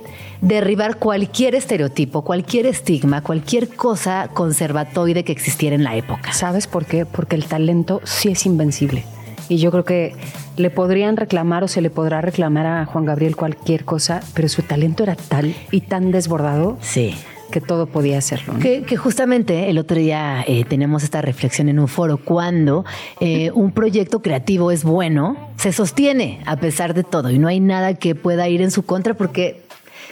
[0.45, 6.33] derribar cualquier estereotipo, cualquier estigma, cualquier cosa conservatoide que existiera en la época.
[6.33, 7.07] ¿Sabes por qué?
[7.07, 9.05] Porque el talento sí es invencible.
[9.49, 10.15] Y yo creo que
[10.57, 14.63] le podrían reclamar o se le podrá reclamar a Juan Gabriel cualquier cosa, pero su
[14.63, 17.15] talento era tal y tan desbordado Sí.
[17.51, 18.55] que todo podía hacerlo.
[18.55, 18.59] ¿no?
[18.61, 22.85] Que, que justamente el otro día eh, tenemos esta reflexión en un foro cuando
[23.21, 27.61] eh, un proyecto creativo es bueno, se sostiene a pesar de todo y no hay
[27.61, 29.63] nada que pueda ir en su contra porque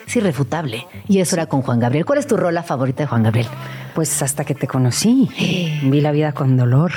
[0.06, 0.86] es irrefutable.
[1.08, 2.04] Y eso era con Juan Gabriel.
[2.04, 3.48] ¿Cuál es tu rola favorita de Juan Gabriel?
[3.94, 5.28] Pues hasta que te conocí,
[5.82, 6.92] vi la vida con dolor.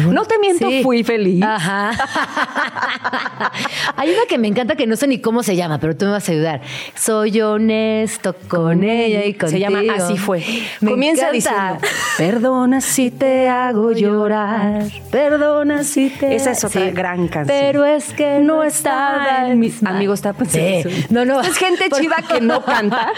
[0.00, 0.82] No te miento, Sí.
[0.82, 1.42] fui feliz.
[1.44, 1.90] Ajá.
[3.96, 6.12] Hay una que me encanta que no sé ni cómo se llama, pero tú me
[6.12, 6.60] vas a ayudar.
[6.94, 9.50] Soy honesto con ella y contigo.
[9.50, 10.44] Se llama Así fue.
[10.80, 11.78] Me Comienza encanta.
[11.80, 16.34] diciendo, perdona si te hago llorar, perdona si te...
[16.34, 16.90] Esa es otra Sí.
[16.90, 17.58] gran canción.
[17.60, 19.96] Pero es que no estaba en mis manos.
[19.98, 21.06] Amigo, está pensando Sí.
[21.10, 21.40] No, no.
[21.40, 23.08] Es gente chida que no canta.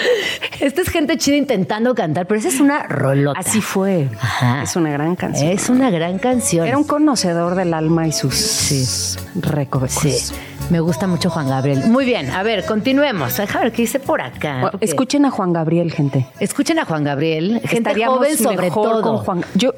[0.60, 3.38] Esta es gente chida intentando cantar, pero esa es una rolota.
[3.38, 4.08] Así fue.
[4.20, 4.62] Ajá.
[4.62, 5.50] Es una gran canción.
[5.50, 6.63] Es una gran canción.
[6.68, 10.02] Era un conocedor del alma y sus recovecos.
[10.02, 10.34] Sí.
[10.70, 11.84] Me gusta mucho Juan Gabriel.
[11.90, 13.36] Muy bien, a ver, continuemos.
[13.36, 14.52] Deja ver qué dice por acá.
[14.54, 16.26] Bueno, porque- escuchen a Juan Gabriel, gente.
[16.40, 19.02] Escuchen a Juan Gabriel, gente Estaríamos joven sobre todo.
[19.02, 19.44] con Juan.
[19.56, 19.72] Yo,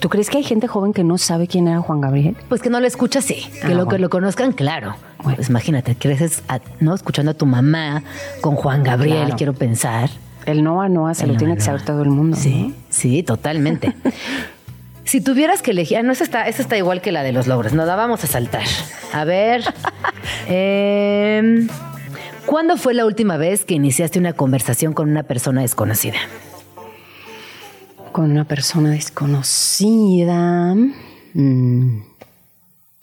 [0.00, 2.36] ¿tú crees que hay gente joven que no sabe quién era Juan Gabriel?
[2.48, 3.48] Pues que no lo escucha, sí.
[3.60, 4.94] Que Ah, lo que lo conozcan, claro.
[5.24, 8.04] Pues imagínate, creces a- no escuchando a tu mamá
[8.40, 9.36] con Juan Gabriel, Claro.
[9.36, 10.08] quiero pensar.
[10.46, 12.36] El Noa Noa se El lo Noa tiene que saber todo el mundo.
[12.36, 13.92] Sí, sí, totalmente.
[15.08, 17.46] si tuvieras que elegir, ah, no, esta está, esta está igual que la de los
[17.46, 17.72] logros.
[17.72, 18.64] No, la vamos a saltar.
[19.14, 19.64] A ver.
[20.48, 21.66] em,
[22.44, 26.18] ¿Cuándo fue la última vez que iniciaste una conversación con una persona desconocida?
[28.12, 30.74] Con una persona desconocida.
[31.32, 32.00] mm,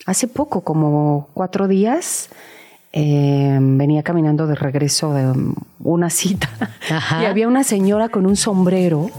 [0.06, 2.30] hace poco, como cuatro días,
[2.94, 5.34] eh, venía caminando de regreso de
[5.80, 6.52] una cita.
[6.88, 7.24] Ajá.
[7.24, 9.10] Y había una señora con un sombrero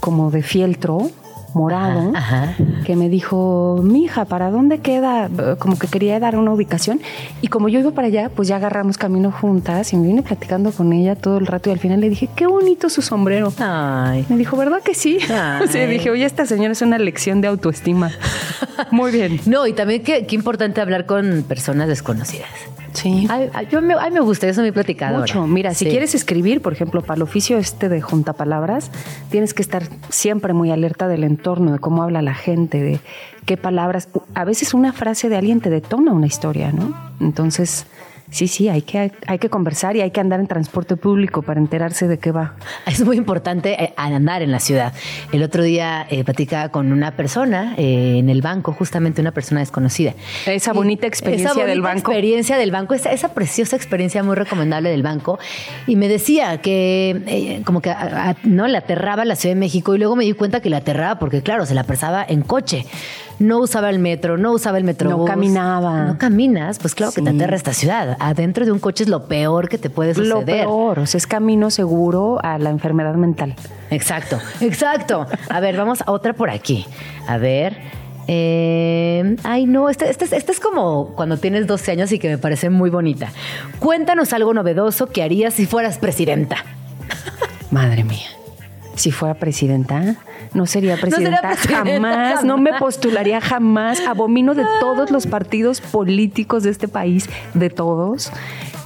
[0.00, 1.12] como de fieltro
[1.54, 2.54] morado Ajá, ajá.
[2.84, 5.28] que me dijo, mija, ¿para dónde queda?
[5.58, 7.00] Como que quería dar una ubicación.
[7.40, 10.72] Y como yo iba para allá, pues ya agarramos camino juntas y me vine platicando
[10.72, 13.52] con ella todo el rato y al final le dije, qué bonito su sombrero.
[13.58, 14.24] Ay.
[14.28, 15.18] Me dijo, ¿verdad que sí?
[15.30, 15.68] Ay.
[15.68, 18.10] Sí, dije, oye, esta señora es una lección de autoestima.
[18.90, 19.40] Muy bien.
[19.46, 22.48] No, y también qué, qué importante hablar con personas desconocidas.
[22.94, 23.26] Sí.
[23.28, 25.20] Ay, ay, yo me, ay, me gusta, eso es mi platicadora.
[25.20, 25.46] Mucho.
[25.46, 28.90] Mira, si quieres escribir, por ejemplo, para el oficio este de juntapalabras,
[29.30, 33.00] tienes que estar siempre muy alerta del entorno, de cómo habla la gente, de
[33.44, 34.08] qué palabras.
[34.34, 36.96] A veces una frase de alguien te detona una historia, ¿no?
[37.20, 37.86] Entonces,
[38.30, 41.60] Sí, sí, hay que, hay que conversar y hay que andar en transporte público para
[41.60, 42.54] enterarse de qué va.
[42.86, 44.92] Es muy importante eh, andar en la ciudad.
[45.32, 49.60] El otro día eh, platicaba con una persona eh, en el banco, justamente una persona
[49.60, 50.14] desconocida.
[50.46, 52.10] Esa bonita experiencia esa bonita del banco.
[52.10, 55.38] experiencia del banco, esa, esa preciosa experiencia muy recomendable del banco.
[55.86, 59.60] Y me decía que eh, como que a- a- no le aterraba la Ciudad de
[59.60, 62.42] México y luego me di cuenta que le aterraba porque claro, se la pasaba en
[62.42, 62.84] coche.
[63.38, 65.10] No usaba el metro, no usaba el metro.
[65.10, 66.04] No caminaba.
[66.04, 68.16] No caminas, pues claro que te aterra esta ciudad.
[68.20, 70.28] Adentro de un coche es lo peor que te puede suceder.
[70.38, 73.54] Lo peor, o sea, es camino seguro a la enfermedad mental.
[73.90, 75.26] Exacto, exacto.
[75.48, 76.86] A ver, vamos a otra por aquí.
[77.26, 77.76] A ver.
[78.26, 82.70] eh, ay, no, esta este, es como cuando tienes 12 años y que me parece
[82.70, 83.30] muy bonita.
[83.80, 86.64] Cuéntanos algo novedoso que harías si fueras presidenta.
[87.70, 88.28] Madre mía.
[88.96, 90.16] Si fuera presidenta,
[90.52, 94.00] no sería presidenta, presidenta, jamás, no me postularía jamás.
[94.00, 98.32] Abomino de todos los partidos políticos de este país, de todos.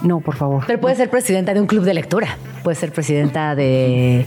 [0.02, 0.64] No, por favor.
[0.66, 2.36] Pero puedes ser presidenta de un club de lectura.
[2.62, 4.26] Puedes ser presidenta de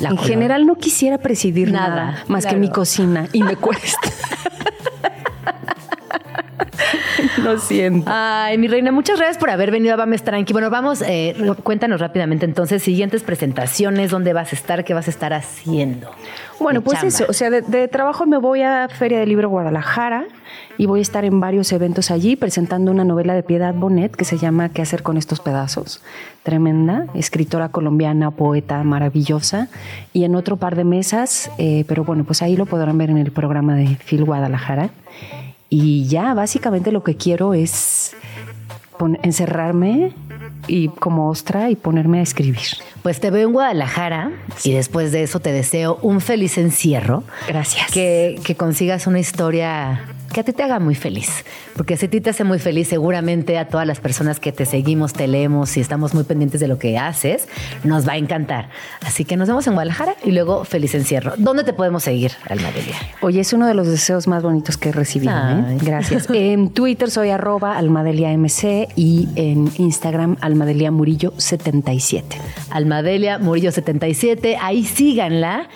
[0.00, 2.56] la en general no quisiera presidir Nada, nada, más claro.
[2.56, 4.10] que mi cocina y me cuesta.
[7.42, 8.10] Lo siento.
[8.12, 10.52] Ay, mi reina, muchas gracias por haber venido a Bames Tranqui.
[10.52, 15.10] Bueno, vamos, eh, cuéntanos rápidamente entonces, siguientes presentaciones, dónde vas a estar, qué vas a
[15.10, 16.10] estar haciendo.
[16.60, 17.08] Bueno, pues chamba.
[17.08, 20.26] eso, o sea, de, de trabajo me voy a Feria del Libro Guadalajara
[20.78, 24.24] y voy a estar en varios eventos allí presentando una novela de Piedad Bonet que
[24.24, 26.02] se llama ¿Qué hacer con estos pedazos?
[26.42, 29.68] Tremenda, escritora colombiana, poeta maravillosa
[30.12, 33.18] y en otro par de mesas, eh, pero bueno, pues ahí lo podrán ver en
[33.18, 34.90] el programa de Phil Guadalajara.
[35.74, 38.14] Y ya, básicamente lo que quiero es
[39.22, 40.12] encerrarme
[40.66, 42.68] y como ostra y ponerme a escribir.
[43.02, 44.30] Pues te veo en Guadalajara
[44.64, 47.24] y después de eso te deseo un feliz encierro.
[47.48, 47.90] Gracias.
[47.90, 51.44] Que, que consigas una historia que a ti te haga muy feliz.
[51.76, 54.66] Porque si a ti te hace muy feliz, seguramente a todas las personas que te
[54.66, 57.48] seguimos, te leemos y estamos muy pendientes de lo que haces,
[57.84, 58.70] nos va a encantar.
[59.04, 61.34] Así que nos vemos en Guadalajara y luego feliz encierro.
[61.36, 62.96] ¿Dónde te podemos seguir, Almadelia?
[63.20, 65.32] Oye, es uno de los deseos más bonitos que he recibido.
[65.32, 65.78] ¿eh?
[65.82, 66.28] Gracias.
[66.30, 68.42] en Twitter soy arroba almadeliamc
[68.96, 72.36] y en Instagram almadelia murillo 77.
[72.70, 75.68] Almadelia Murillo 77, ahí síganla.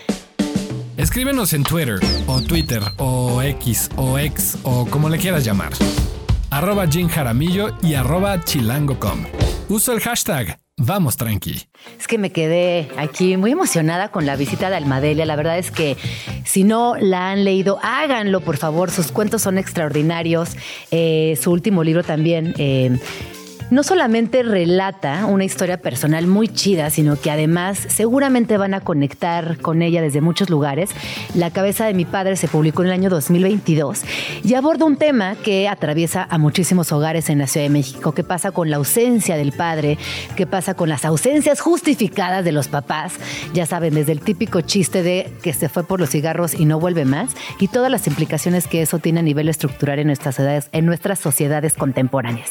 [0.96, 5.72] Escríbenos en Twitter, o Twitter, o X, o X, o como le quieras llamar.
[6.50, 9.24] Arroba Jim Jaramillo y arroba chilango.com.
[9.68, 11.68] Uso el hashtag Vamos Tranqui.
[11.98, 15.24] Es que me quedé aquí muy emocionada con la visita de Almadelia.
[15.24, 15.96] La verdad es que
[16.44, 18.90] si no la han leído, háganlo, por favor.
[18.90, 20.50] Sus cuentos son extraordinarios.
[20.90, 22.54] Eh, su último libro también.
[22.58, 22.98] eh,
[23.70, 29.58] no solamente relata una historia personal muy chida, sino que además seguramente van a conectar
[29.58, 30.90] con ella desde muchos lugares.
[31.34, 34.02] La cabeza de mi padre se publicó en el año 2022
[34.44, 38.12] y aborda un tema que atraviesa a muchísimos hogares en la Ciudad de México.
[38.12, 39.98] ¿Qué pasa con la ausencia del padre?
[40.36, 43.14] ¿Qué pasa con las ausencias justificadas de los papás?
[43.52, 46.78] Ya saben, desde el típico chiste de que se fue por los cigarros y no
[46.78, 50.36] vuelve más y todas las implicaciones que eso tiene a nivel estructural en nuestras
[50.72, 52.50] en nuestras sociedades contemporáneas.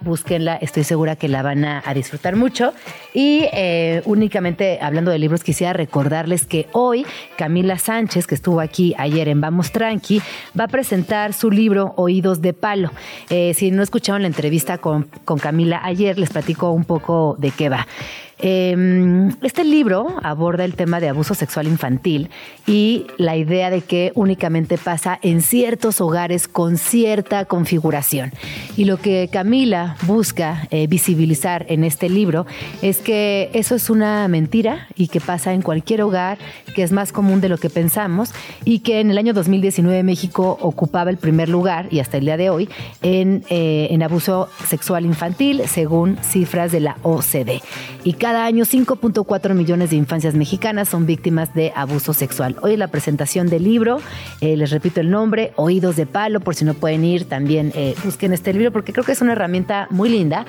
[0.00, 2.72] Búsquenla, estoy segura que la van a, a disfrutar mucho.
[3.14, 8.94] Y eh, únicamente hablando de libros, quisiera recordarles que hoy Camila Sánchez, que estuvo aquí
[8.98, 10.20] ayer en Vamos Tranqui,
[10.58, 12.90] va a presentar su libro Oídos de Palo.
[13.30, 17.50] Eh, si no escucharon la entrevista con, con Camila ayer, les platico un poco de
[17.50, 17.86] qué va.
[18.38, 22.28] Eh, este libro aborda el tema de abuso sexual infantil
[22.66, 28.32] y la idea de que únicamente pasa en ciertos hogares con cierta configuración.
[28.76, 32.46] Y lo que Camila busca eh, visibilizar en este libro
[32.82, 36.38] es que eso es una mentira y que pasa en cualquier hogar,
[36.74, 38.32] que es más común de lo que pensamos
[38.64, 42.36] y que en el año 2019 México ocupaba el primer lugar y hasta el día
[42.36, 42.68] de hoy
[43.02, 47.62] en, eh, en abuso sexual infantil según cifras de la OCDE.
[48.04, 52.56] Y cada año 5.4 millones de infancias mexicanas son víctimas de abuso sexual.
[52.60, 54.00] Hoy es la presentación del libro,
[54.40, 57.94] eh, les repito el nombre, Oídos de Palo, por si no pueden ir, también eh,
[58.02, 60.44] busquen este libro porque creo que es una herramienta muy linda.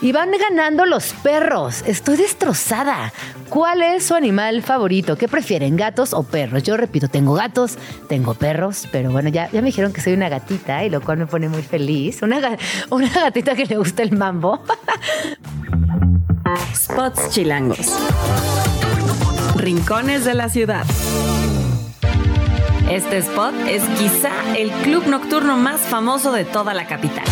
[0.00, 3.12] Y van ganando los perros, estoy destrozada.
[3.48, 5.16] ¿Cuál es su animal favorito?
[5.16, 6.64] ¿Qué prefieren, gatos o perros?
[6.64, 10.28] Yo repito, tengo gatos, tengo perros, pero bueno, ya, ya me dijeron que soy una
[10.28, 12.20] gatita y lo cual me pone muy feliz.
[12.22, 12.40] Una,
[12.90, 14.60] una gatita que le gusta el mambo.
[17.30, 17.86] Chilangos.
[19.56, 20.84] Rincones de la ciudad.
[22.90, 27.24] Este spot es quizá el club nocturno más famoso de toda la capital.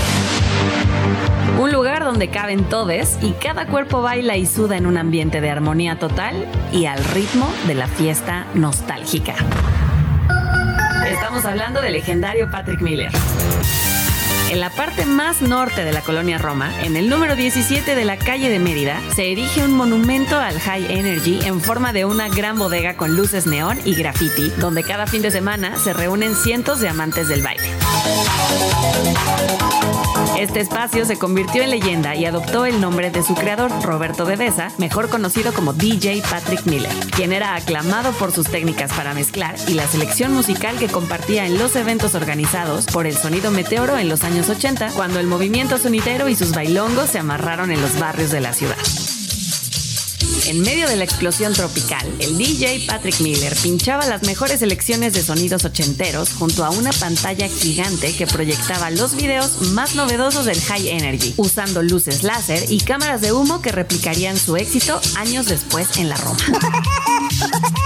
[1.61, 5.51] Un lugar donde caben todes y cada cuerpo baila y suda en un ambiente de
[5.51, 9.35] armonía total y al ritmo de la fiesta nostálgica.
[11.07, 13.11] Estamos hablando del legendario Patrick Miller.
[14.51, 18.17] En la parte más norte de la colonia Roma, en el número 17 de la
[18.17, 22.59] calle de Mérida, se erige un monumento al High Energy en forma de una gran
[22.59, 26.89] bodega con luces neón y graffiti, donde cada fin de semana se reúnen cientos de
[26.89, 27.71] amantes del baile.
[30.41, 34.73] Este espacio se convirtió en leyenda y adoptó el nombre de su creador, Roberto Devesa,
[34.79, 39.75] mejor conocido como DJ Patrick Miller, quien era aclamado por sus técnicas para mezclar y
[39.75, 44.25] la selección musical que compartía en los eventos organizados por el Sonido Meteoro en los
[44.41, 48.41] años 80, cuando el movimiento sonidero y sus bailongos se amarraron en los barrios de
[48.41, 48.77] la ciudad.
[50.47, 55.23] En medio de la explosión tropical, el DJ Patrick Miller pinchaba las mejores selecciones de
[55.23, 60.89] sonidos ochenteros junto a una pantalla gigante que proyectaba los videos más novedosos del High
[60.89, 66.09] Energy, usando luces láser y cámaras de humo que replicarían su éxito años después en
[66.09, 66.39] la Roma.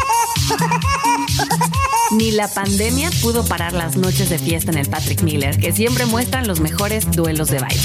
[2.14, 6.06] Ni la pandemia pudo parar las noches de fiesta en el Patrick Miller, que siempre
[6.06, 7.82] muestran los mejores duelos de baile.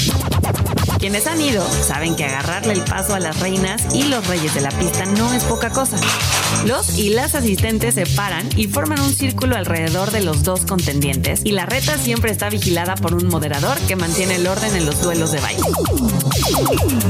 [1.00, 4.60] Quienes han ido saben que agarrarle el paso a las reinas y los reyes de
[4.60, 5.96] la pista no es poca cosa.
[6.64, 11.40] Los y las asistentes se paran y forman un círculo alrededor de los dos contendientes
[11.42, 15.00] y la reta siempre está vigilada por un moderador que mantiene el orden en los
[15.02, 15.62] duelos de baile.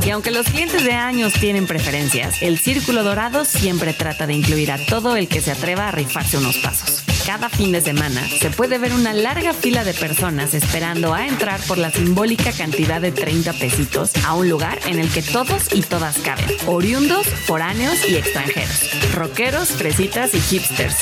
[0.07, 4.73] Y aunque los clientes de años tienen preferencias, el círculo dorado siempre trata de incluir
[4.73, 7.03] a todo el que se atreva a rifarse unos pasos.
[7.27, 11.61] Cada fin de semana se puede ver una larga fila de personas esperando a entrar
[11.63, 15.83] por la simbólica cantidad de 30 pesitos a un lugar en el que todos y
[15.83, 20.97] todas caben, oriundos, foráneos y extranjeros, rockeros, fresitas y hipsters.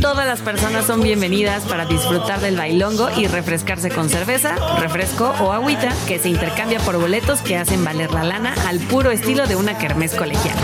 [0.00, 5.52] Todas las personas son bienvenidas para disfrutar del bailongo y refrescarse con cerveza, refresco o
[5.52, 9.56] agüita que se intercambia por boletos que hacen valer la lana al puro estilo de
[9.56, 10.56] una kermés colegial.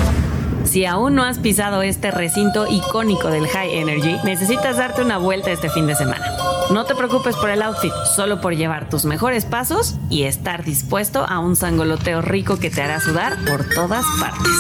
[0.77, 5.51] Si aún no has pisado este recinto icónico del High Energy, necesitas darte una vuelta
[5.51, 6.23] este fin de semana.
[6.71, 11.25] No te preocupes por el outfit, solo por llevar tus mejores pasos y estar dispuesto
[11.27, 14.53] a un sangoloteo rico que te hará sudar por todas partes.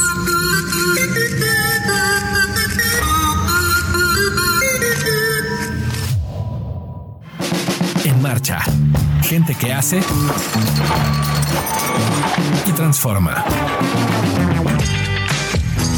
[8.06, 8.60] En marcha.
[9.22, 10.00] Gente que hace
[12.64, 13.44] y transforma.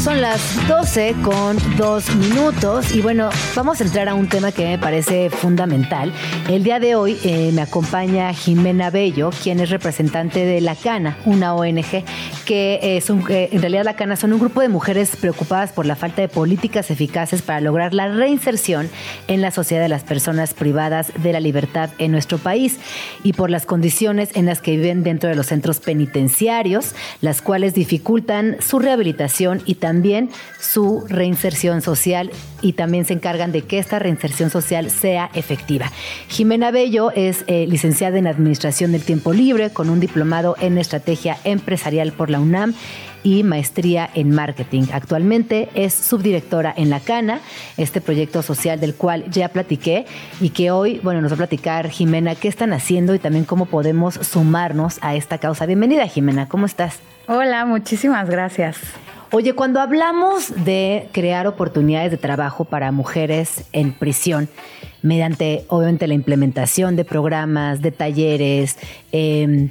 [0.03, 4.65] Son las 12 con 2 minutos y bueno, vamos a entrar a un tema que
[4.65, 6.13] me parece fundamental.
[6.47, 11.17] El día de hoy eh, me acompaña Jimena Bello, quien es representante de La Cana,
[11.25, 12.05] una ONG
[12.45, 15.85] que es un, eh, en realidad La Cana son un grupo de mujeres preocupadas por
[15.85, 18.89] la falta de políticas eficaces para lograr la reinserción
[19.27, 22.79] en la sociedad de las personas privadas de la libertad en nuestro país
[23.21, 27.73] y por las condiciones en las que viven dentro de los centros penitenciarios, las cuales
[27.73, 29.88] dificultan su rehabilitación y también
[30.59, 32.31] su reinserción social
[32.61, 35.91] y también se encargan de que esta reinserción social sea efectiva.
[36.27, 41.37] Jimena Bello es eh, licenciada en Administración del Tiempo Libre con un diplomado en Estrategia
[41.43, 42.73] Empresarial por la UNAM
[43.23, 44.83] y maestría en marketing.
[44.93, 47.41] Actualmente es subdirectora en La Cana,
[47.77, 50.05] este proyecto social del cual ya platiqué
[50.39, 53.65] y que hoy, bueno, nos va a platicar Jimena qué están haciendo y también cómo
[53.65, 55.65] podemos sumarnos a esta causa.
[55.65, 56.99] Bienvenida, Jimena, ¿cómo estás?
[57.27, 58.77] Hola, muchísimas gracias.
[59.31, 64.49] Oye, cuando hablamos de crear oportunidades de trabajo para mujeres en prisión,
[65.03, 68.77] mediante obviamente la implementación de programas, de talleres,
[69.11, 69.69] eh,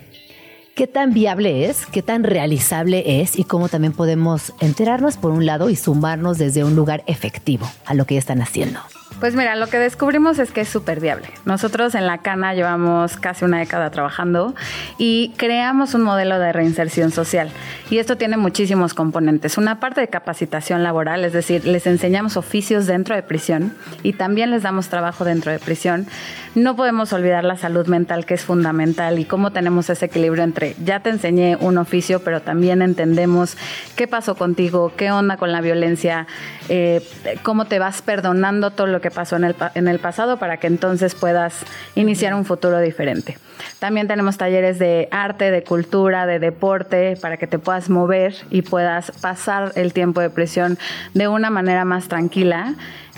[0.76, 1.86] ¿qué tan viable es?
[1.86, 3.36] ¿Qué tan realizable es?
[3.36, 7.94] Y cómo también podemos enterarnos por un lado y sumarnos desde un lugar efectivo a
[7.94, 8.78] lo que ya están haciendo.
[9.20, 11.28] Pues mira, lo que descubrimos es que es súper viable.
[11.44, 14.54] Nosotros en la Cana llevamos casi una década trabajando
[14.96, 17.50] y creamos un modelo de reinserción social.
[17.90, 19.58] Y esto tiene muchísimos componentes.
[19.58, 24.52] Una parte de capacitación laboral, es decir, les enseñamos oficios dentro de prisión y también
[24.52, 26.06] les damos trabajo dentro de prisión.
[26.54, 30.76] No podemos olvidar la salud mental que es fundamental y cómo tenemos ese equilibrio entre
[30.84, 33.56] ya te enseñé un oficio, pero también entendemos
[33.96, 36.26] qué pasó contigo, qué onda con la violencia,
[36.68, 37.02] eh,
[37.42, 40.66] cómo te vas perdonando todo lo que pasó en el, en el pasado para que
[40.66, 43.38] entonces puedas iniciar un futuro diferente.
[43.78, 48.62] También tenemos talleres de arte, de cultura, de deporte, para que te puedas mover y
[48.62, 50.78] puedas pasar el tiempo de prisión
[51.14, 52.74] de una manera más tranquila.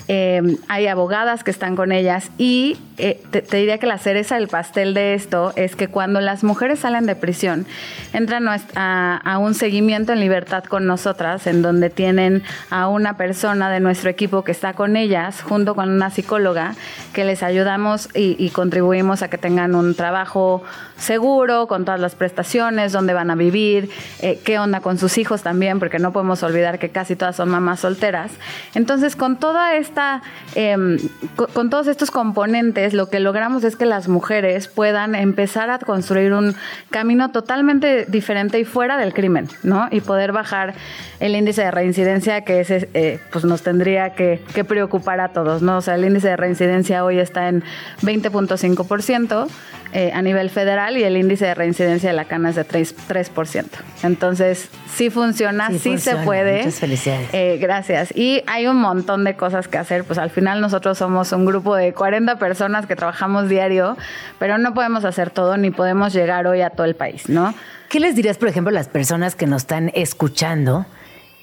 [0.07, 4.35] Eh, hay abogadas que están con ellas y eh, te, te, diría que la cereza
[4.35, 7.65] del pastel de esto es que cuando las mujeres salen de prisión
[8.13, 13.69] entran a, a, un seguimiento en libertad con nosotras en donde tienen a una persona
[13.69, 16.75] de nuestro equipo que está con ellas junto con una psicóloga
[17.13, 20.63] que les ayudamos y, y contribuimos a que tengan un trabajo
[21.01, 23.89] seguro con todas las prestaciones, dónde van a vivir,
[24.21, 27.49] eh, qué onda con sus hijos también porque no podemos olvidar que casi todas son
[27.49, 28.31] mamás solteras.
[28.75, 30.00] Entonces con toda esta
[30.55, 30.97] em,
[31.35, 36.33] con, todos estos componentes, lo que logramos es que las mujeres puedan empezar a construir
[36.33, 36.55] un
[36.89, 39.87] camino totalmente diferente y fuera del crimen, ¿no?
[39.91, 40.73] Y poder bajar
[41.19, 45.61] el índice de reincidencia que ese, eh, pues nos tendría que, que preocupar a todos,
[45.61, 45.77] ¿no?
[45.77, 47.63] O sea, el índice de reincidencia hoy está en
[48.01, 49.47] 20.5%.
[49.93, 53.65] Eh, a nivel federal y el índice de reincidencia de la cana es de 3%.
[54.03, 56.59] Entonces, sí funciona, sí, se puede.
[56.59, 57.27] Muchas felicidades.
[57.33, 58.15] Eh, gracias.
[58.15, 60.05] Y hay un montón de cosas que hacer.
[60.05, 63.97] Pues al final nosotros somos un grupo de 40 personas que trabajamos diario,
[64.39, 67.53] pero no podemos hacer todo ni podemos llegar hoy a todo el país, ¿no?
[67.89, 70.85] ¿Qué les dirías, por ejemplo, a las personas que nos están escuchando?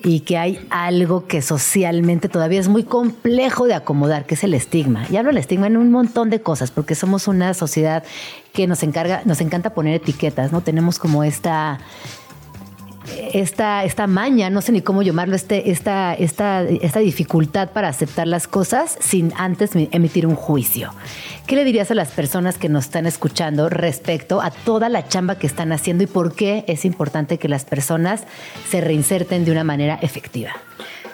[0.02, 4.54] Y que hay algo que socialmente todavía es muy complejo de acomodar, que es el
[4.54, 5.06] estigma.
[5.10, 8.04] Y hablo del estigma en un montón de cosas, porque somos una sociedad
[8.52, 10.60] que nos encarga, nos encanta poner etiquetas, ¿no?
[10.60, 11.80] Tenemos como esta
[13.32, 18.26] esta, esta maña, no sé ni cómo llamarlo, este, esta, esta, esta dificultad para aceptar
[18.26, 20.92] las cosas sin antes emitir un juicio.
[21.46, 25.38] ¿Qué le dirías a las personas que nos están escuchando respecto a toda la chamba
[25.38, 28.24] que están haciendo y por qué es importante que las personas
[28.68, 30.52] se reinserten de una manera efectiva?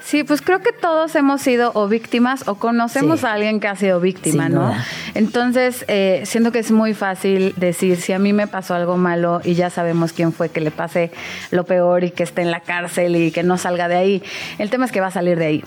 [0.05, 3.75] Sí, pues creo que todos hemos sido o víctimas o conocemos a alguien que ha
[3.75, 4.75] sido víctima, ¿no?
[5.15, 9.41] Entonces, eh, siento que es muy fácil decir, si a mí me pasó algo malo
[9.43, 11.11] y ya sabemos quién fue que le pase
[11.51, 14.23] lo peor y que esté en la cárcel y que no salga de ahí,
[14.59, 15.65] el tema es que va a salir de ahí.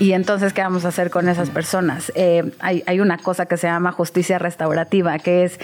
[0.00, 2.10] Y entonces, ¿qué vamos a hacer con esas personas?
[2.16, 5.60] Eh, hay, hay una cosa que se llama justicia restaurativa, que es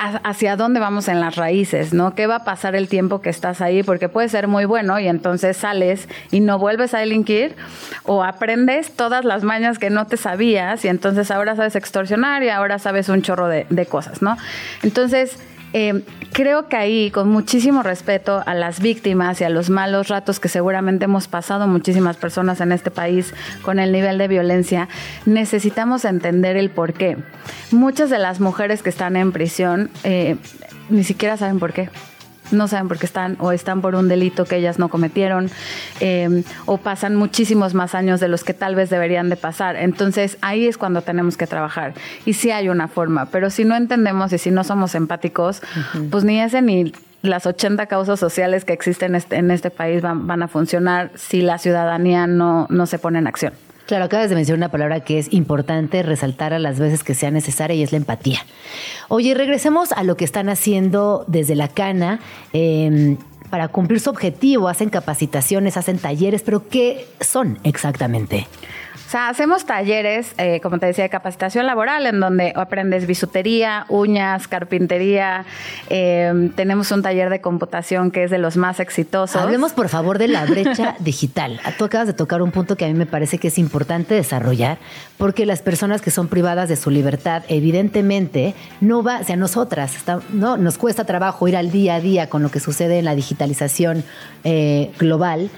[0.00, 2.14] hacia dónde vamos en las raíces, ¿no?
[2.14, 3.82] ¿Qué va a pasar el tiempo que estás ahí?
[3.82, 7.54] Porque puede ser muy bueno y entonces sales y no vuelves a delinquir
[8.04, 12.48] o aprendes todas las mañas que no te sabías y entonces ahora sabes extorsionar y
[12.48, 14.38] ahora sabes un chorro de, de cosas, ¿no?
[14.82, 15.38] Entonces,
[15.72, 16.02] eh,
[16.32, 20.48] creo que ahí, con muchísimo respeto a las víctimas y a los malos ratos que
[20.48, 24.88] seguramente hemos pasado muchísimas personas en este país con el nivel de violencia,
[25.26, 27.16] necesitamos entender el por qué.
[27.70, 30.36] Muchas de las mujeres que están en prisión eh,
[30.88, 31.88] ni siquiera saben por qué
[32.52, 35.50] no saben por qué están o están por un delito que ellas no cometieron
[36.00, 39.76] em, o pasan muchísimos más años de los que tal vez deberían de pasar.
[39.76, 41.94] Entonces ahí es cuando tenemos que trabajar
[42.24, 45.62] y sí hay una forma, pero si no entendemos y si no somos empáticos,
[46.10, 46.92] pues ni ese ni
[47.22, 51.42] las 80 causas sociales que existen este, en este país van, van a funcionar si
[51.42, 53.52] la ciudadanía no, no se pone en acción.
[53.90, 57.32] Claro, acabas de mencionar una palabra que es importante resaltar a las veces que sea
[57.32, 58.38] necesaria y es la empatía.
[59.08, 62.20] Oye, regresemos a lo que están haciendo desde la Cana.
[62.52, 63.16] Em,
[63.50, 68.46] para cumplir su objetivo, hacen capacitaciones, hacen talleres, pero ¿qué son exactamente?
[69.10, 73.84] O sea, hacemos talleres, eh, como te decía, de capacitación laboral, en donde aprendes bisutería,
[73.88, 75.44] uñas, carpintería.
[75.88, 79.34] Em, tenemos un taller de computación que es de los más exitosos.
[79.34, 81.60] Hablemos, por favor, de la brecha digital.
[81.76, 84.78] Tú acabas de tocar un punto que a mí me parece que es importante desarrollar,
[85.18, 89.92] porque las personas que son privadas de su libertad, evidentemente, no va, o sea, nosotras,
[90.32, 93.16] no, nos cuesta trabajo ir al día a día con lo que sucede en la
[93.16, 94.04] digitalización
[94.44, 95.50] eh, global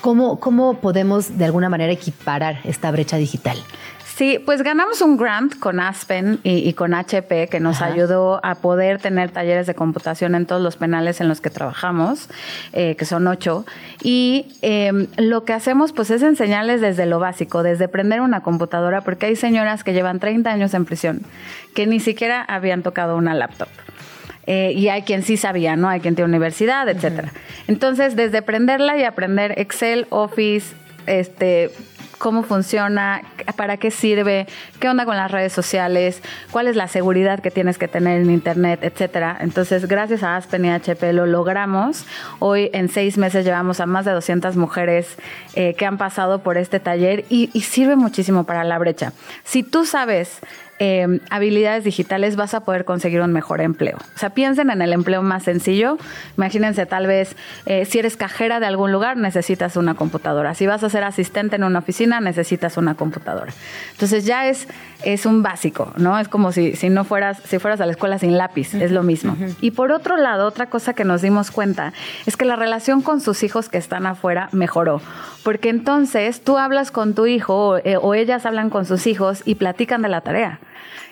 [0.00, 3.58] ¿Cómo, ¿Cómo podemos de alguna manera equiparar esta brecha digital?
[4.20, 9.00] Sí, pues ganamos un grant con Aspen y, con HP que nos ayudó a poder
[9.00, 12.28] tener talleres de computación en todos los penales en los que trabajamos,
[12.74, 13.64] eh, que son ocho.
[14.02, 19.00] Y em, lo que hacemos pues es enseñarles desde lo básico, desde prender una computadora,
[19.00, 21.22] porque hay señoras que llevan 30 años en prisión
[21.74, 23.68] que ni siquiera habían tocado una laptop.
[24.52, 25.88] Eh, y hay quien sí sabía, ¿no?
[25.88, 27.32] Hay quien tiene universidad, etcétera.
[27.68, 30.74] Entonces, desde aprenderla y aprender Excel, Office,
[31.06, 31.70] este
[32.18, 33.22] cómo funciona,
[33.56, 34.46] para qué sirve,
[34.80, 36.20] qué onda con las redes sociales,
[36.50, 39.38] cuál es la seguridad que tienes que tener en Internet, etcétera.
[39.40, 42.04] Entonces, gracias a Aspen y HP lo logramos.
[42.40, 45.16] Hoy, en seis meses, llevamos a más de 200 mujeres
[45.54, 49.12] eh, que han pasado por este taller y, y sirve muchísimo para la brecha.
[49.44, 50.40] Si tú sabes
[50.82, 53.98] Em, habilidades digitales vas a poder conseguir un mejor empleo.
[53.98, 55.98] O sea, piensen en el empleo más sencillo.
[56.38, 60.54] Imagínense tal vez eh, si eres cajera de algún lugar, necesitas una computadora.
[60.54, 63.52] Si vas a ser asistente en una oficina, necesitas una computadora.
[63.90, 64.68] Entonces ya es,
[65.04, 66.18] es un básico, ¿no?
[66.18, 69.02] Es como si, si no fueras, si fueras a la escuela sin lápiz, es lo
[69.02, 69.36] mismo.
[69.60, 71.92] Y por otro lado, otra cosa que nos dimos cuenta
[72.24, 75.02] es que la relación con sus hijos que están afuera mejoró.
[75.44, 79.56] Porque entonces tú hablas con tu hijo o eh, ellas hablan con sus hijos y
[79.56, 80.58] platican de la tarea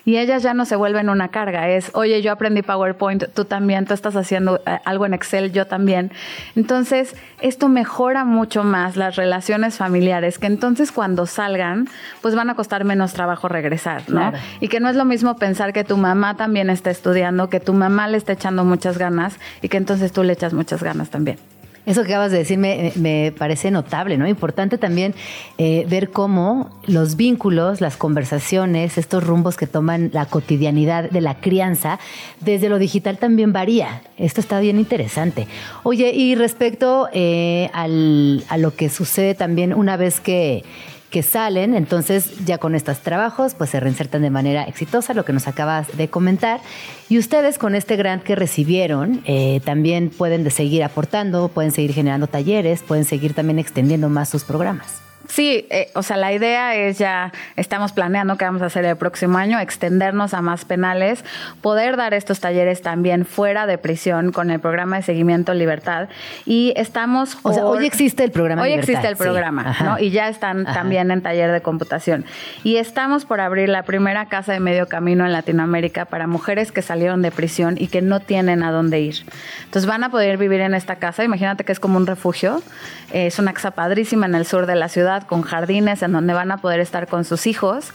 [0.05, 3.85] y ellas ya no se vuelven una carga, es, oye, yo aprendí PowerPoint, tú también,
[3.85, 6.11] tú estás haciendo eh, algo en Excel, yo también.
[6.55, 11.87] Entonces, esto mejora mucho más las relaciones familiares, que entonces cuando salgan,
[12.21, 14.31] pues van a costar menos trabajo regresar, ¿no?
[14.59, 17.73] Y que no es lo mismo pensar que tu mamá también está estudiando, que tu
[17.73, 21.37] mamá le está echando muchas ganas y que entonces tú le echas muchas ganas también.
[21.85, 24.27] Eso que acabas de decir me, parece notable, ¿no?
[24.27, 25.15] Importante también
[25.57, 31.35] eh, ver cómo los vínculos, las conversaciones, estos rumbos que toman la cotidianidad de la
[31.35, 31.99] crianza,
[32.41, 34.01] desde lo digital también varía.
[34.17, 35.47] Esto está bien interesante.
[35.83, 40.63] Oye, y respecto eh, al, a lo que sucede también una vez que
[41.09, 45.33] que salen, entonces ya con estos trabajos pues se reinsertan de manera exitosa, lo que
[45.33, 46.61] nos acabas de comentar.
[47.09, 51.93] Y ustedes con este grant que recibieron eh, también pueden de seguir aportando, pueden seguir
[51.93, 55.08] generando talleres, pueden seguir también extendiendo más sus programas.
[55.29, 58.97] Sí, eh, o sea, la idea es ya, estamos planeando qué vamos a hacer el
[58.97, 61.23] próximo año, extendernos a más penales,
[61.61, 66.09] poder dar estos talleres también fuera de prisión con el programa de seguimiento Libertad.
[66.45, 67.37] Y estamos...
[67.43, 68.63] o sea, hoy existe el programa.
[68.63, 69.99] Hoy existe el programa, ¿no?
[69.99, 72.25] Y ya están también en taller de computación.
[72.63, 76.81] Y estamos por abrir la primera casa de medio camino en Latinoamérica para mujeres que
[76.81, 79.17] salieron de prisión y que no tienen a dónde ir.
[79.65, 82.63] Entonces van a poder vivir en esta casa, imagínate que es como un refugio,
[83.11, 86.51] es una casa padrísima en el sur de la ciudad con jardines en donde van
[86.51, 87.91] a poder estar con sus hijos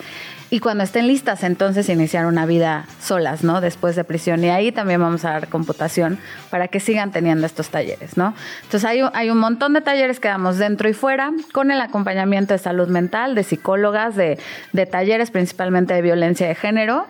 [0.51, 3.61] y cuando estén listas entonces iniciar una vida solas, ¿no?
[3.61, 6.19] Después de prisión y ahí también vamos a dar computación
[6.51, 8.35] para que sigan teniendo estos talleres, ¿no?
[8.63, 12.55] Entonces hay, hay un montón de talleres que damos dentro y fuera con el acompañamiento
[12.55, 14.39] de salud mental, de psicólogas, de,
[14.73, 17.07] de talleres principalmente de violencia de género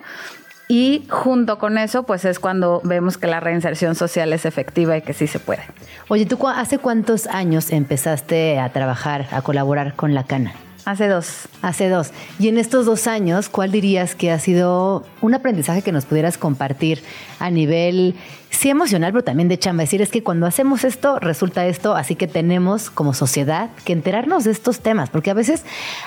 [0.67, 5.01] y junto con eso, pues es cuando vemos que la reinserción social es efectiva y
[5.01, 5.63] que sí se puede.
[6.07, 10.53] Oye, ¿tú hace cuántos años empezaste a trabajar, a colaborar con la Cana?
[10.85, 11.47] Hace dos.
[11.63, 12.11] Hace dos.
[12.37, 16.37] Y en estos dos años, ¿cuál dirías que ha sido un aprendizaje que nos pudieras
[16.37, 17.01] compartir
[17.39, 18.13] a nivel,
[18.51, 19.81] sí emocional, pero también de chamba?
[19.81, 23.93] Es decir, es que cuando hacemos esto, resulta esto, así que tenemos como sociedad que
[23.93, 25.63] enterarnos de estos temas, porque a veces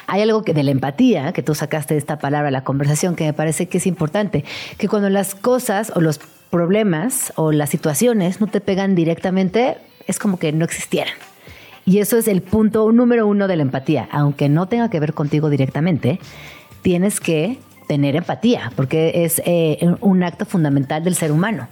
[0.06, 3.24] hay algo que de la empatía, que tú sacaste de esta palabra, la conversación, que
[3.24, 4.44] me parece que es importante,
[4.78, 6.20] que cuando las cosas o los
[6.50, 11.14] problemas o las situaciones no te pegan directamente, es como que no existieran.
[11.88, 14.10] Y eso es el punto número uno de la empatía.
[14.12, 16.20] Aunque no tenga que ver contigo directamente,
[16.82, 21.66] tienes que tener empatía, porque es eh, un acto fundamental del ser humano.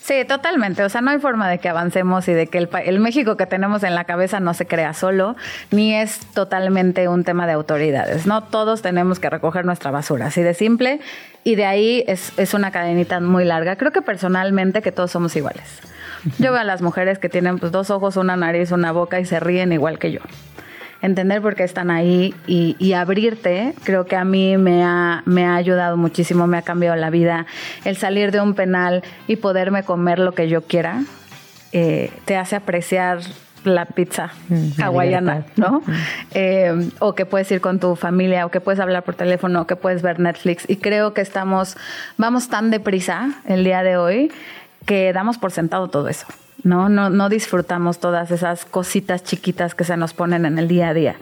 [0.00, 0.82] Sí, totalmente.
[0.82, 3.84] O sea, no hay forma de que avancemos y de que el, México que tenemos
[3.84, 5.36] en la cabeza no se crea solo,
[5.70, 8.26] ni es totalmente un tema de autoridades.
[8.26, 10.98] No todos tenemos que recoger nuestra basura, así de simple.
[11.44, 13.76] Y de ahí es, es una cadenita muy larga.
[13.76, 15.80] Creo que personalmente que todos somos iguales.
[16.38, 19.24] Yo veo a las mujeres que tienen pues, dos ojos, una nariz, una boca y
[19.24, 20.20] se ríen igual que yo.
[21.00, 25.54] Entender por qué están ahí y, abrirte, creo que a mí me ha, me ha
[25.54, 27.46] ayudado muchísimo, me ha cambiado la vida.
[27.84, 31.04] El salir de un penal y poderme comer lo que yo quiera,
[31.72, 33.20] eh, te hace apreciar
[33.64, 35.82] la pizza mm, hawaiana, ¿no?
[36.34, 39.66] Eh, o que puedes ir con tu familia, o que puedes hablar por teléfono, o
[39.66, 40.64] que puedes ver Netflix.
[40.68, 41.76] Y creo que estamos,
[42.16, 44.32] vamos tan deprisa el día de hoy
[44.88, 46.26] que damos por sentado todo eso.
[46.64, 46.88] ¿no?
[46.88, 50.94] No, no disfrutamos todas esas cositas chiquitas que se nos ponen en el día a
[50.94, 51.16] día.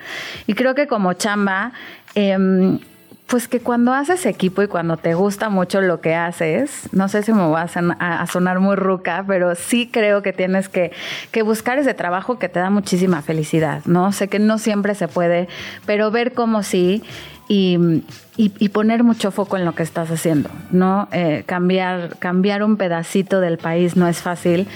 [0.46, 1.72] Y creo que como chamba,
[2.14, 2.78] em,
[3.26, 7.22] pues que cuando haces equipo y cuando te gusta mucho lo que haces, no sé
[7.22, 10.92] si me va a, sonar muy ruca, pero sí creo que tienes que,
[11.32, 14.12] que, buscar ese trabajo que te da muchísima felicidad, ¿no?
[14.12, 15.48] Sé que no siempre se puede,
[15.86, 17.02] pero ver cómo sí
[17.48, 21.08] y, poner mucho foco en lo que estás haciendo, ¿no?
[21.12, 24.66] Eh, cambiar, cambiar un pedacito del país no es fácil,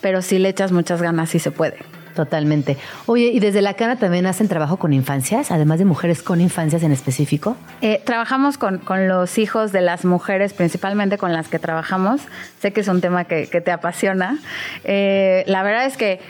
[0.00, 1.78] pero si le echas muchas ganas sí se puede.
[2.20, 2.76] Totalmente.
[3.06, 6.82] Oye, ¿y desde la Cana también hacen trabajo con infancias, además de mujeres con infancias
[6.82, 7.56] en específico?
[7.80, 12.20] Eh, trabajamos con, con, los hijos de las mujeres, principalmente con las que trabajamos.
[12.60, 14.38] Sé que es un tema que, que te apasiona.
[14.84, 16.20] Eh, la verdad es que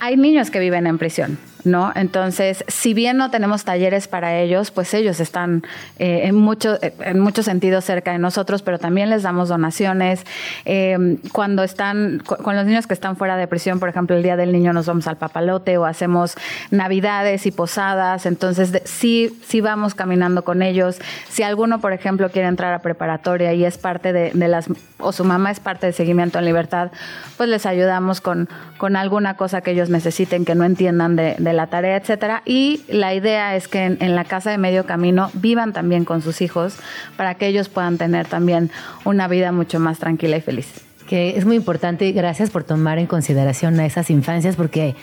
[0.00, 1.38] hay niños que viven en prisión.
[1.64, 1.92] ¿No?
[1.94, 5.62] Entonces, si bien no tenemos talleres para ellos, pues ellos están
[5.98, 10.24] eh, en, mucho, en muchos sentidos cerca de nosotros, pero también les damos donaciones.
[10.64, 14.36] Eh, cuando están, con los niños que están fuera de prisión, por ejemplo, el Día
[14.36, 16.36] del Niño nos vamos al papalote o hacemos
[16.70, 20.98] navidades y posadas, entonces sí, sí vamos caminando con ellos.
[21.28, 24.66] Si alguno, por ejemplo, quiere entrar a preparatoria y es parte de, las,
[24.98, 26.90] o su mamá es parte de Seguimiento en Libertad,
[27.36, 28.48] pues les ayudamos con,
[28.78, 32.42] con alguna cosa que ellos necesiten, que no entiendan de de la tarea, etcétera.
[32.44, 36.40] Y la idea es que en, la casa de medio camino vivan también con sus
[36.40, 36.76] hijos
[37.16, 38.70] para que ellos puedan tener también
[39.04, 40.68] una vida mucho más tranquila y feliz.
[41.08, 44.94] Que es muy importante gracias por tomar en consideración a esas infancias porque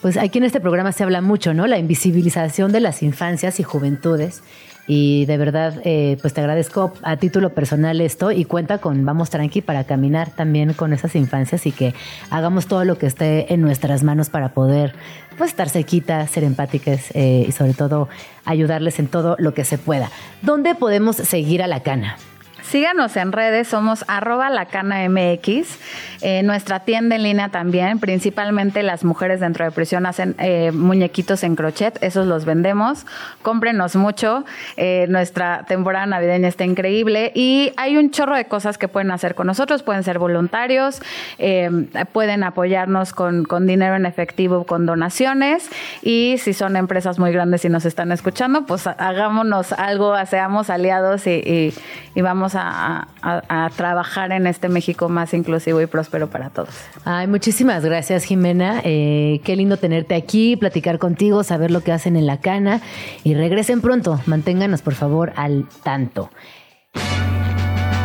[0.00, 1.66] pues aquí en este programa se habla mucho, ¿no?
[1.66, 4.42] La invisibilización de las infancias y juventudes
[4.86, 9.30] y de verdad, eh, pues te agradezco a título personal esto y cuenta con Vamos
[9.30, 11.94] Tranqui para caminar también con esas infancias y que
[12.30, 14.94] hagamos todo lo que esté en nuestras manos para poder
[15.38, 18.08] pues estar cerquita, ser empáticas eh, y sobre todo
[18.44, 20.10] ayudarles en todo lo que se pueda.
[20.42, 22.16] ¿Dónde podemos seguir a la cana?
[22.72, 25.78] Síganos en redes, somos arroba la cana MX.
[26.22, 31.42] Eh, nuestra tienda en línea también, principalmente las mujeres dentro de prisión hacen eh, muñequitos
[31.42, 33.04] en crochet, esos los vendemos.
[33.42, 34.46] Cómprenos mucho.
[34.78, 39.34] Eh, nuestra temporada navideña está increíble y hay un chorro de cosas que pueden hacer
[39.34, 39.82] con nosotros.
[39.82, 41.02] Pueden ser voluntarios,
[42.12, 45.68] pueden apoyarnos con, con dinero en efectivo, con donaciones
[46.00, 51.26] y si son empresas muy grandes y nos están escuchando, pues hagámonos algo, seamos aliados
[51.26, 51.74] y,
[52.14, 52.61] vamos a,
[53.76, 56.74] trabajar en este México más inclusivo y próspero para todos.
[57.04, 58.80] Ay, muchísimas gracias, Jimena.
[58.84, 62.80] Eh, qué lindo tenerte aquí, platicar contigo, saber lo que hacen en la cana
[63.24, 64.20] y regresen pronto.
[64.26, 66.30] Manténganos, por favor, al tanto.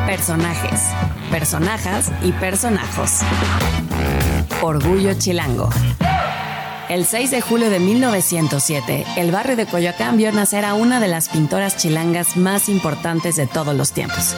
[0.06, 0.90] Personajes,
[1.30, 3.22] personajas y personajos.
[4.62, 5.70] Orgullo Chilango.
[6.90, 11.10] El 6 de julio de 1907, el barrio de Coyoacán vio nacer a una de
[11.10, 14.34] las pintoras chilangas más importantes de todos los tiempos,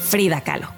[0.00, 0.68] Frida Kahlo.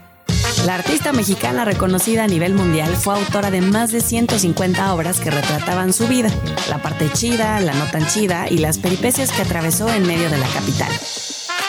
[0.66, 5.30] La artista mexicana reconocida a nivel mundial fue autora de más de 150 obras que
[5.30, 6.28] retrataban su vida,
[6.68, 10.36] la parte chida, la no tan chida y las peripecias que atravesó en medio de
[10.36, 10.92] la capital.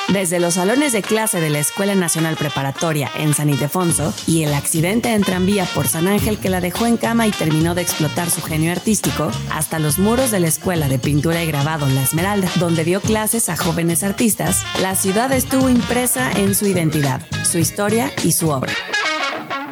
[0.10, 4.54] Desde los salones de clase de la Escuela Nacional Preparatoria en San Ildefonso y el
[4.54, 8.30] accidente en tranvía por San Ángel que la dejó en cama y terminó de explotar
[8.30, 12.50] su genio artístico, hasta los muros de la Escuela de Pintura y Grabado La Esmeralda,
[12.56, 18.12] donde dio clases a jóvenes artistas, la ciudad estuvo impresa en su identidad, su historia
[18.24, 18.74] y su obra.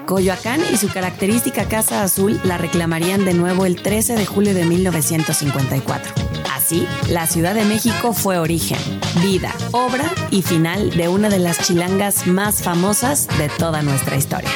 [0.06, 4.66] Coyoacán y su característica Casa Azul la reclamarían de nuevo el 13 de julio de
[4.66, 6.14] 1954.
[6.54, 8.78] Así, la Ciudad de México fue origen,
[9.22, 14.50] vida, obra y final de una de las chilangas más famosas de toda nuestra historia.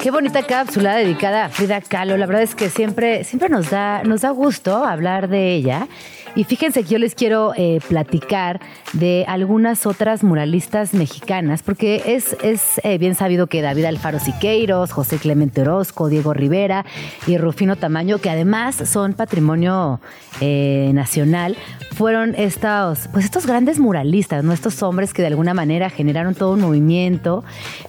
[0.00, 2.16] Qué bonita cápsula dedicada a Frida Kahlo.
[2.16, 5.88] La verdad es que siempre, siempre nos da, nos da gusto hablar de ella.
[6.36, 8.60] Y fíjense que yo les quiero eh, platicar
[8.92, 14.92] de algunas otras muralistas mexicanas, porque es, es eh, bien sabido que David Alfaro Siqueiros,
[14.92, 16.84] José Clemente Orozco, Diego Rivera
[17.26, 19.98] y Rufino Tamaño, que además son patrimonio
[20.42, 21.56] eh, nacional,
[21.92, 24.52] fueron estos, pues estos grandes muralistas, ¿no?
[24.52, 27.44] estos hombres que de alguna manera generaron todo un movimiento,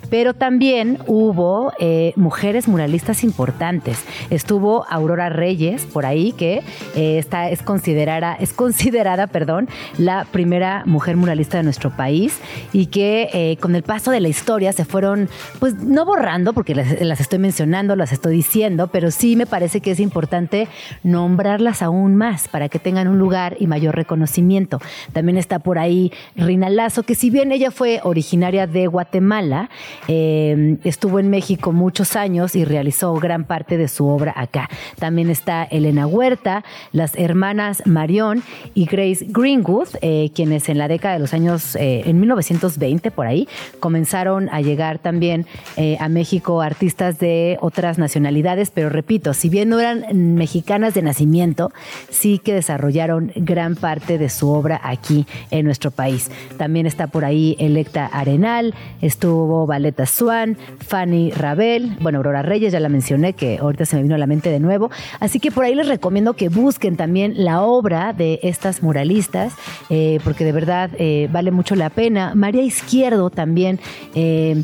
[0.09, 1.73] pero también hubo
[2.15, 4.05] mujeres muralistas importantes.
[4.29, 6.63] Estuvo Aurora Reyes por ahí, que
[6.95, 12.39] está, es considerada es considerada, perdón, la primera mujer muralista de nuestro país
[12.73, 15.29] y que eh, con el paso de la historia se fueron,
[15.59, 19.91] pues no borrando, porque las, estoy mencionando, las estoy diciendo, pero sí me parece que
[19.91, 20.67] es importante
[21.03, 24.79] nombrarlas aún más para que tengan un lugar y mayor reconocimiento.
[25.13, 29.69] También está por ahí Rina Lazo, que si bien ella fue originaria de Guatemala,
[30.07, 34.69] eh, estuvo en México muchos años y realizó gran parte de su obra acá.
[34.99, 38.26] También está Elena Huerta, las hermanas Marión,
[38.73, 43.27] y Grace Greenwood, eh, quienes en la década de los años, eh, en 1920 por
[43.27, 43.47] ahí,
[43.79, 49.69] comenzaron a llegar también eh, a México artistas de otras nacionalidades, pero repito, si bien
[49.69, 51.71] no eran mexicanas de nacimiento,
[52.09, 56.29] sí que desarrollaron gran parte de su obra aquí en nuestro país.
[56.57, 62.79] También está por ahí Electa Arenal, estuvo Valeta Swan, Fanny Rabel, bueno, Aurora Reyes, ya
[62.79, 64.89] la mencioné, que ahorita se me vino a la mente de nuevo.
[65.19, 69.53] Así que por ahí les recomiendo que busquen también la obra de estas muralistas,
[69.89, 72.33] eh, porque de verdad eh, vale mucho la pena.
[72.35, 73.79] María Izquierdo también
[74.15, 74.61] eh,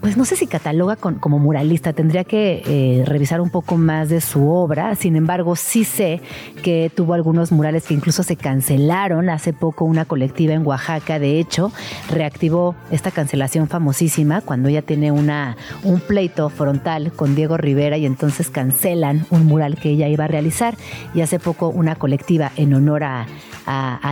[0.00, 4.20] pues no sé si cataloga como muralista, tendría que eh, revisar un poco más de
[4.20, 6.20] su obra, sin embargo sí sé
[6.62, 11.38] que tuvo algunos murales que incluso se cancelaron, hace poco una colectiva en Oaxaca de
[11.38, 11.72] hecho
[12.10, 18.06] reactivó esta cancelación famosísima cuando ella tiene una, un pleito frontal con Diego Rivera y
[18.06, 20.76] entonces cancelan un mural que ella iba a realizar.
[21.14, 23.26] Y hace poco una colectiva en honor a,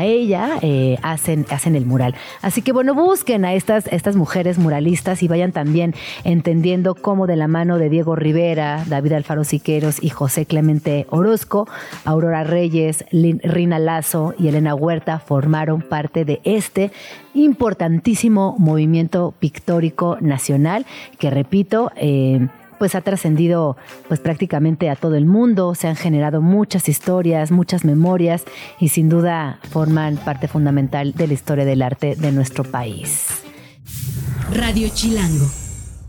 [0.03, 2.14] ella eh, hacen, hacen el mural.
[2.42, 5.94] Así que bueno, busquen a estas, estas mujeres muralistas y vayan también
[6.24, 11.68] entendiendo cómo de la mano de Diego Rivera, David Alfaro Siqueros y José Clemente Orozco,
[12.05, 16.90] Aurora Reyes, Rina Lazo y Elena Huerta formaron parte de este
[17.34, 20.86] importantísimo movimiento pictórico nacional
[21.18, 22.49] que, repito, eh,
[22.79, 23.76] pues ha trascendido
[24.09, 28.45] pues prácticamente a todo el mundo, se han generado muchas historias, muchas memorias
[28.79, 33.43] y sin duda forman parte fundamental de la historia del arte de nuestro país.
[34.53, 35.47] Radio Chilango.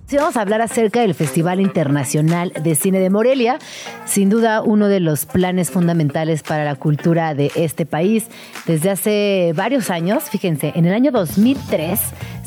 [0.09, 3.59] Si vamos a hablar acerca del Festival Internacional de Cine de Morelia,
[4.05, 8.25] sin duda uno de los planes fundamentales para la cultura de este país.
[8.65, 11.99] Desde hace varios años, fíjense, en el año 2003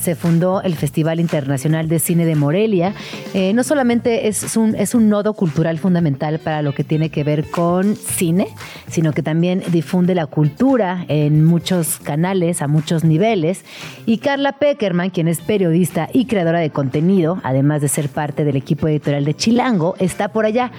[0.02, 2.92] se fundó el Festival Internacional de Cine de Morelia.
[3.34, 7.24] Eh, no solamente es un, es un nodo cultural fundamental para lo que tiene que
[7.24, 8.48] ver con cine,
[8.88, 13.64] sino que también difunde la cultura en muchos canales, a muchos niveles.
[14.04, 18.56] Y Carla Peckerman, quien es periodista y creadora de contenido, además de ser parte del
[18.56, 20.72] equipo editorial de Chilango, está por allá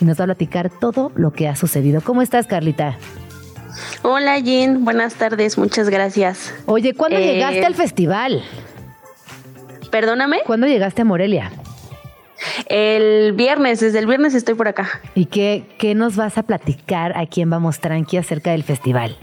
[0.00, 2.00] y nos va a platicar todo lo que ha sucedido.
[2.00, 2.96] ¿Cómo estás, Carlita?
[4.02, 4.84] Hola, Jean.
[4.84, 5.58] Buenas tardes.
[5.58, 6.52] Muchas gracias.
[6.66, 8.42] Oye, ¿cuándo Eh, llegaste al festival?
[9.90, 10.40] Perdóname.
[10.46, 11.50] ¿Cuándo llegaste a Morelia?
[12.66, 14.88] El viernes, desde el viernes estoy por acá.
[15.14, 19.16] ¿Y qué, qué nos vas a platicar aquí en Vamos Tranqui acerca del festival?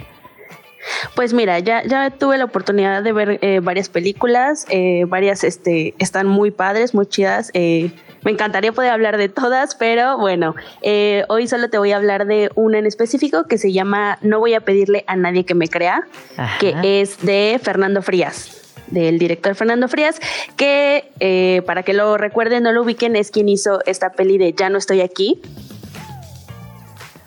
[1.16, 5.96] Pues mira, ya, ya tuve la oportunidad de ver eh, varias películas, eh, varias este,
[6.00, 7.50] están muy padres, muy chidas.
[7.54, 7.92] eh,
[8.24, 12.26] me encantaría poder hablar de todas, pero bueno, eh, hoy solo te voy a hablar
[12.26, 15.68] de una en específico que se llama No voy a pedirle a nadie que me
[15.68, 16.04] crea,
[16.36, 16.58] Ajá.
[16.60, 20.20] que es de Fernando Frías, del director Fernando Frías,
[20.56, 24.54] que eh, para que lo recuerden, no lo ubiquen, es quien hizo esta peli de
[24.54, 25.42] Ya no estoy aquí.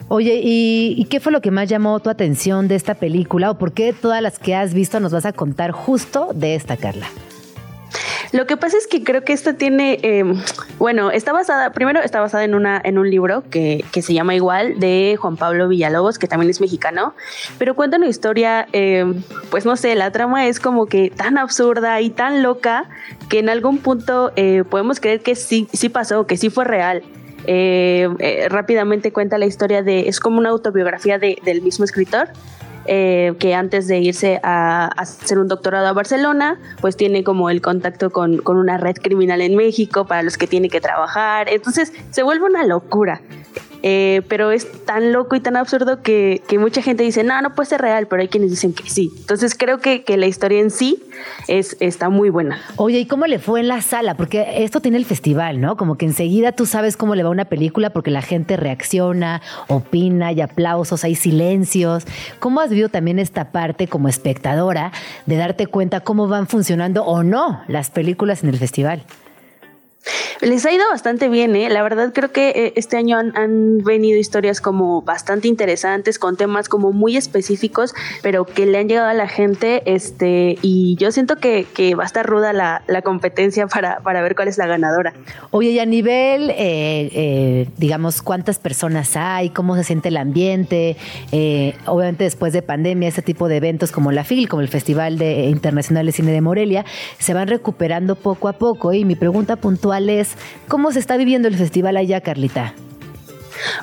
[0.09, 3.51] Oye, ¿y, y qué fue lo que más llamó tu atención de esta película?
[3.53, 6.77] ¿O por qué todas las que has visto nos vas a contar justo de esta,
[6.77, 7.07] Carla?
[8.33, 10.23] Lo que pasa es que creo que esta tiene, eh,
[10.79, 14.37] bueno, está basada, primero está basada en, una, en un libro que, que se llama
[14.37, 17.15] igual, de Juan Pablo Villalobos, que también es mexicano,
[17.59, 19.05] pero cuenta una historia, eh,
[19.51, 22.89] pues no sé, la trama es como que tan absurda y tan loca
[23.29, 27.03] que en algún punto eh, podemos creer que sí, sí pasó, que sí fue real.
[27.47, 32.29] Eh, eh, rápidamente cuenta la historia de, es como una autobiografía de- del mismo escritor,
[32.87, 37.51] eh, que antes de irse a, a hacer un doctorado a Barcelona, pues tiene como
[37.51, 41.49] el contacto con, con una red criminal en México para los que tiene que trabajar.
[41.49, 43.21] Entonces se vuelve una locura.
[43.83, 47.55] Eh, pero es tan loco y tan absurdo que, que mucha gente dice, no, no
[47.55, 49.11] puede ser real, pero hay quienes dicen que sí.
[49.19, 51.03] Entonces creo que, que la historia en sí
[51.49, 52.61] es, está muy buena.
[52.77, 54.15] Oye, ¿y cómo le fue en la sala?
[54.15, 55.77] Porque esto tiene el festival, ¿no?
[55.77, 60.29] Como que enseguida tú sabes cómo le va una película porque la gente reacciona, opina,
[60.29, 62.05] hay aplausos, hay silencios.
[62.39, 64.93] ¿Cómo has vivido también esta parte como espectadora
[65.27, 69.05] de darte cuenta cómo van funcionando o no las películas en el festival?
[70.41, 71.69] Les ha ido bastante bien, ¿eh?
[71.69, 76.69] La verdad creo que eh, este año han, venido historias como bastante interesantes, con temas
[76.69, 81.37] como muy específicos, pero que le han llegado a la gente, este, y yo siento
[81.37, 84.67] que, que va a estar ruda la, la competencia para, para ver cuál es la
[84.67, 85.13] ganadora.
[85.51, 89.51] Oye, y a nivel, eh, eh, digamos, ¿cuántas personas hay?
[89.51, 90.97] ¿Cómo se siente el ambiente?
[91.33, 95.19] Eh, obviamente después de pandemia, este tipo de eventos como la FIL, como el Festival
[95.19, 96.85] de, Internacional de Cine de Morelia,
[97.19, 98.93] se van recuperando poco a poco.
[98.93, 99.90] Y mi pregunta puntual
[100.69, 102.75] ¿cómo se está viviendo el festival allá, Carlita?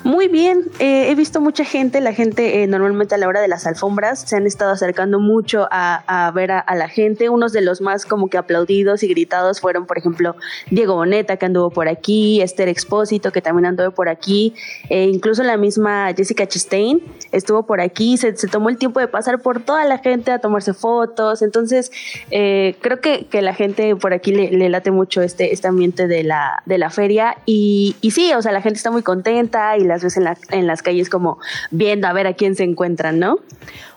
[0.03, 3.47] Muy bien, eh, he visto mucha gente, la gente eh, normalmente a la hora de
[3.47, 7.29] las alfombras se han estado acercando mucho a, ver a, a, la gente.
[7.29, 10.35] Unos de los más como que aplaudidos y gritados fueron, por ejemplo,
[10.69, 14.53] Diego Boneta, que anduvo por aquí, Esther Expósito, que también anduvo por aquí,
[14.89, 17.01] eh, incluso la misma Jessica Chastain
[17.31, 20.39] estuvo por aquí, se, se, tomó el tiempo de pasar por toda la gente a
[20.39, 21.41] tomarse fotos.
[21.41, 21.91] Entonces,
[22.31, 26.07] eh, creo que, que, la gente por aquí le, le, late mucho este, este ambiente
[26.07, 27.37] de la, de la feria.
[27.45, 30.37] Y, y sí, o sea, la gente está muy contenta y las ves en, la,
[30.51, 31.39] en las calles como
[31.71, 33.39] viendo a ver a quién se encuentran, ¿no?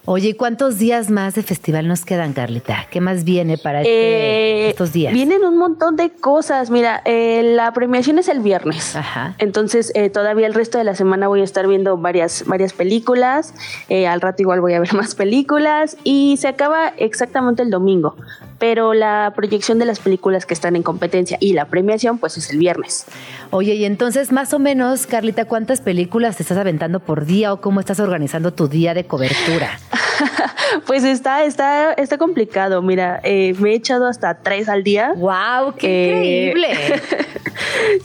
[0.07, 2.86] Oye, ¿cuántos días más de festival nos quedan, Carlita?
[2.90, 5.12] ¿Qué más viene para este, eh, estos días?
[5.12, 6.70] Vienen un montón de cosas.
[6.70, 8.96] Mira, eh, la premiación es el viernes.
[8.96, 9.34] Ajá.
[9.38, 13.53] Entonces, eh, todavía el resto de la semana voy a estar viendo varias, varias películas.
[13.90, 15.98] Eh, al rato igual voy a ver más películas.
[16.03, 18.16] Y se acaba exactamente el domingo.
[18.59, 22.51] Pero la proyección de las películas que están en competencia y la premiación, pues es
[22.51, 23.05] el viernes.
[23.51, 27.61] Oye, y entonces, más o menos, Carlita, ¿cuántas películas te estás aventando por día o
[27.61, 29.78] cómo estás organizando tu día de cobertura?
[30.86, 32.82] pues está, está, está complicado.
[32.82, 35.12] Mira, eh, me he echado hasta tres al día.
[35.16, 35.74] ¡Wow!
[35.76, 37.01] ¡Qué increíble!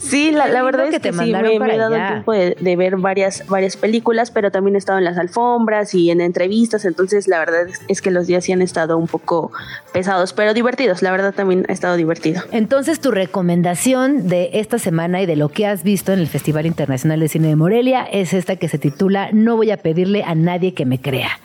[0.00, 2.32] sí, la, la verdad que es que te sí, me, me, he dado el tiempo
[2.32, 6.20] de, de, ver varias, varias películas, pero también he estado en las alfombras y en
[6.20, 6.84] entrevistas.
[6.84, 9.52] Entonces, la verdad es que los días sí han estado un poco
[9.92, 11.02] pesados, pero divertidos.
[11.02, 12.42] La verdad también ha estado divertido.
[12.52, 16.66] Entonces, tu recomendación de esta semana y de lo que has visto en el Festival
[16.66, 20.34] Internacional de Cine de Morelia es esta que se titula No voy a pedirle a
[20.34, 21.38] nadie que me crea.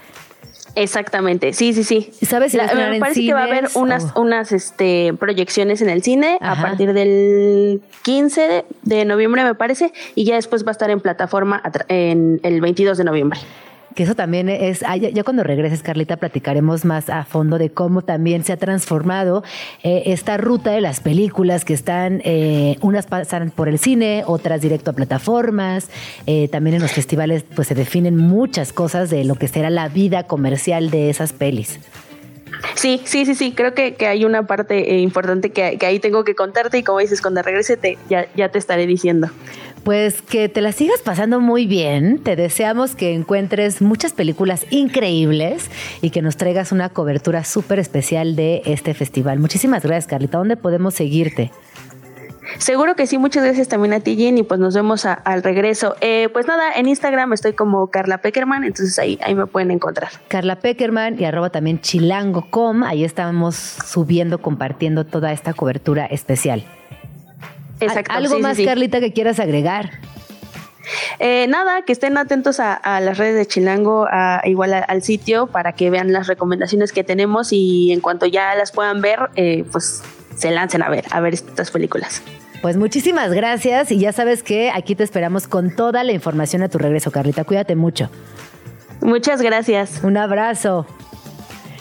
[0.75, 2.11] Exactamente, sí, sí, sí.
[2.25, 6.03] ¿Sabes si La, me parece que va a haber unas, unas este, proyecciones en el
[6.03, 6.61] cine Ajá.
[6.61, 10.89] a partir del 15 de, de, noviembre, me parece, y ya después va a estar
[10.89, 13.39] en plataforma en el 22 de noviembre.
[13.95, 18.03] Que eso también es, ah, ya, cuando regreses, Carlita, platicaremos más a fondo de cómo
[18.03, 19.43] también se ha transformado
[19.83, 24.61] eh, esta ruta de las películas que están, eh, unas pasan por el cine, otras
[24.61, 25.89] directo a plataformas,
[26.25, 29.89] eh, también en los festivales pues se definen muchas cosas de lo que será la
[29.89, 31.79] vida comercial de esas pelis.
[32.75, 35.99] Sí, sí, sí, sí, creo que, que hay una parte eh, importante que, que, ahí
[35.99, 39.29] tengo que contarte y como dices, cuando regrese te, ya, ya te estaré diciendo.
[39.83, 42.19] Pues que te la sigas pasando muy bien.
[42.19, 45.71] Te deseamos que encuentres muchas películas increíbles
[46.01, 49.39] y que nos traigas una cobertura súper especial de este festival.
[49.39, 50.37] Muchísimas gracias, Carlita.
[50.37, 51.51] ¿Dónde podemos seguirte?
[52.57, 55.41] Seguro que sí, muchas gracias también a ti, Jen, y pues nos vemos a, al
[55.41, 55.95] regreso.
[56.01, 60.09] Eh, pues nada, en Instagram estoy como Carla Peckerman, entonces ahí, ahí me pueden encontrar.
[60.27, 66.65] Carla Peckerman y arroba también chilango.com, ahí estamos subiendo, compartiendo toda esta cobertura especial.
[67.81, 68.13] Exacto.
[68.13, 68.65] ¿Algo sí, más, sí.
[68.65, 69.91] Carlita, que quieras agregar?
[71.19, 75.01] Eh, nada, que estén atentos a, a, las redes de Chilango, a, igual a, al
[75.03, 79.29] sitio, para que vean las recomendaciones que tenemos y en cuanto ya las puedan ver,
[79.35, 80.03] eh, pues
[80.35, 82.21] se lancen a ver, a ver estas películas.
[82.61, 86.69] Pues muchísimas gracias y ya sabes que aquí te esperamos con toda la información a
[86.69, 87.43] tu regreso, Carlita.
[87.43, 88.09] Cuídate mucho.
[89.01, 90.01] Muchas gracias.
[90.03, 90.85] Un abrazo.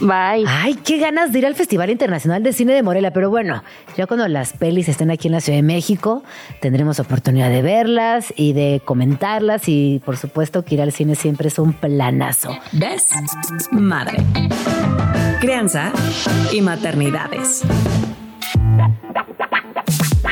[0.00, 0.44] Bye.
[0.46, 3.62] Ay, qué ganas de ir al Festival Internacional de Cine de Morelia, pero bueno,
[3.96, 6.22] ya cuando las pelis estén aquí en la Ciudad de México,
[6.60, 11.48] tendremos oportunidad de verlas y de comentarlas y por supuesto que ir al cine siempre
[11.48, 12.56] es un planazo.
[12.72, 13.10] ¿Ves?
[13.72, 14.18] Madre.
[15.40, 15.92] Crianza
[16.52, 17.62] y maternidades.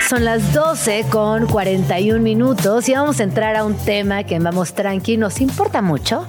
[0.08, 4.72] Son las 12 con 41 minutos y vamos a entrar a un tema que Vamos
[4.72, 6.26] Tranqui nos importa mucho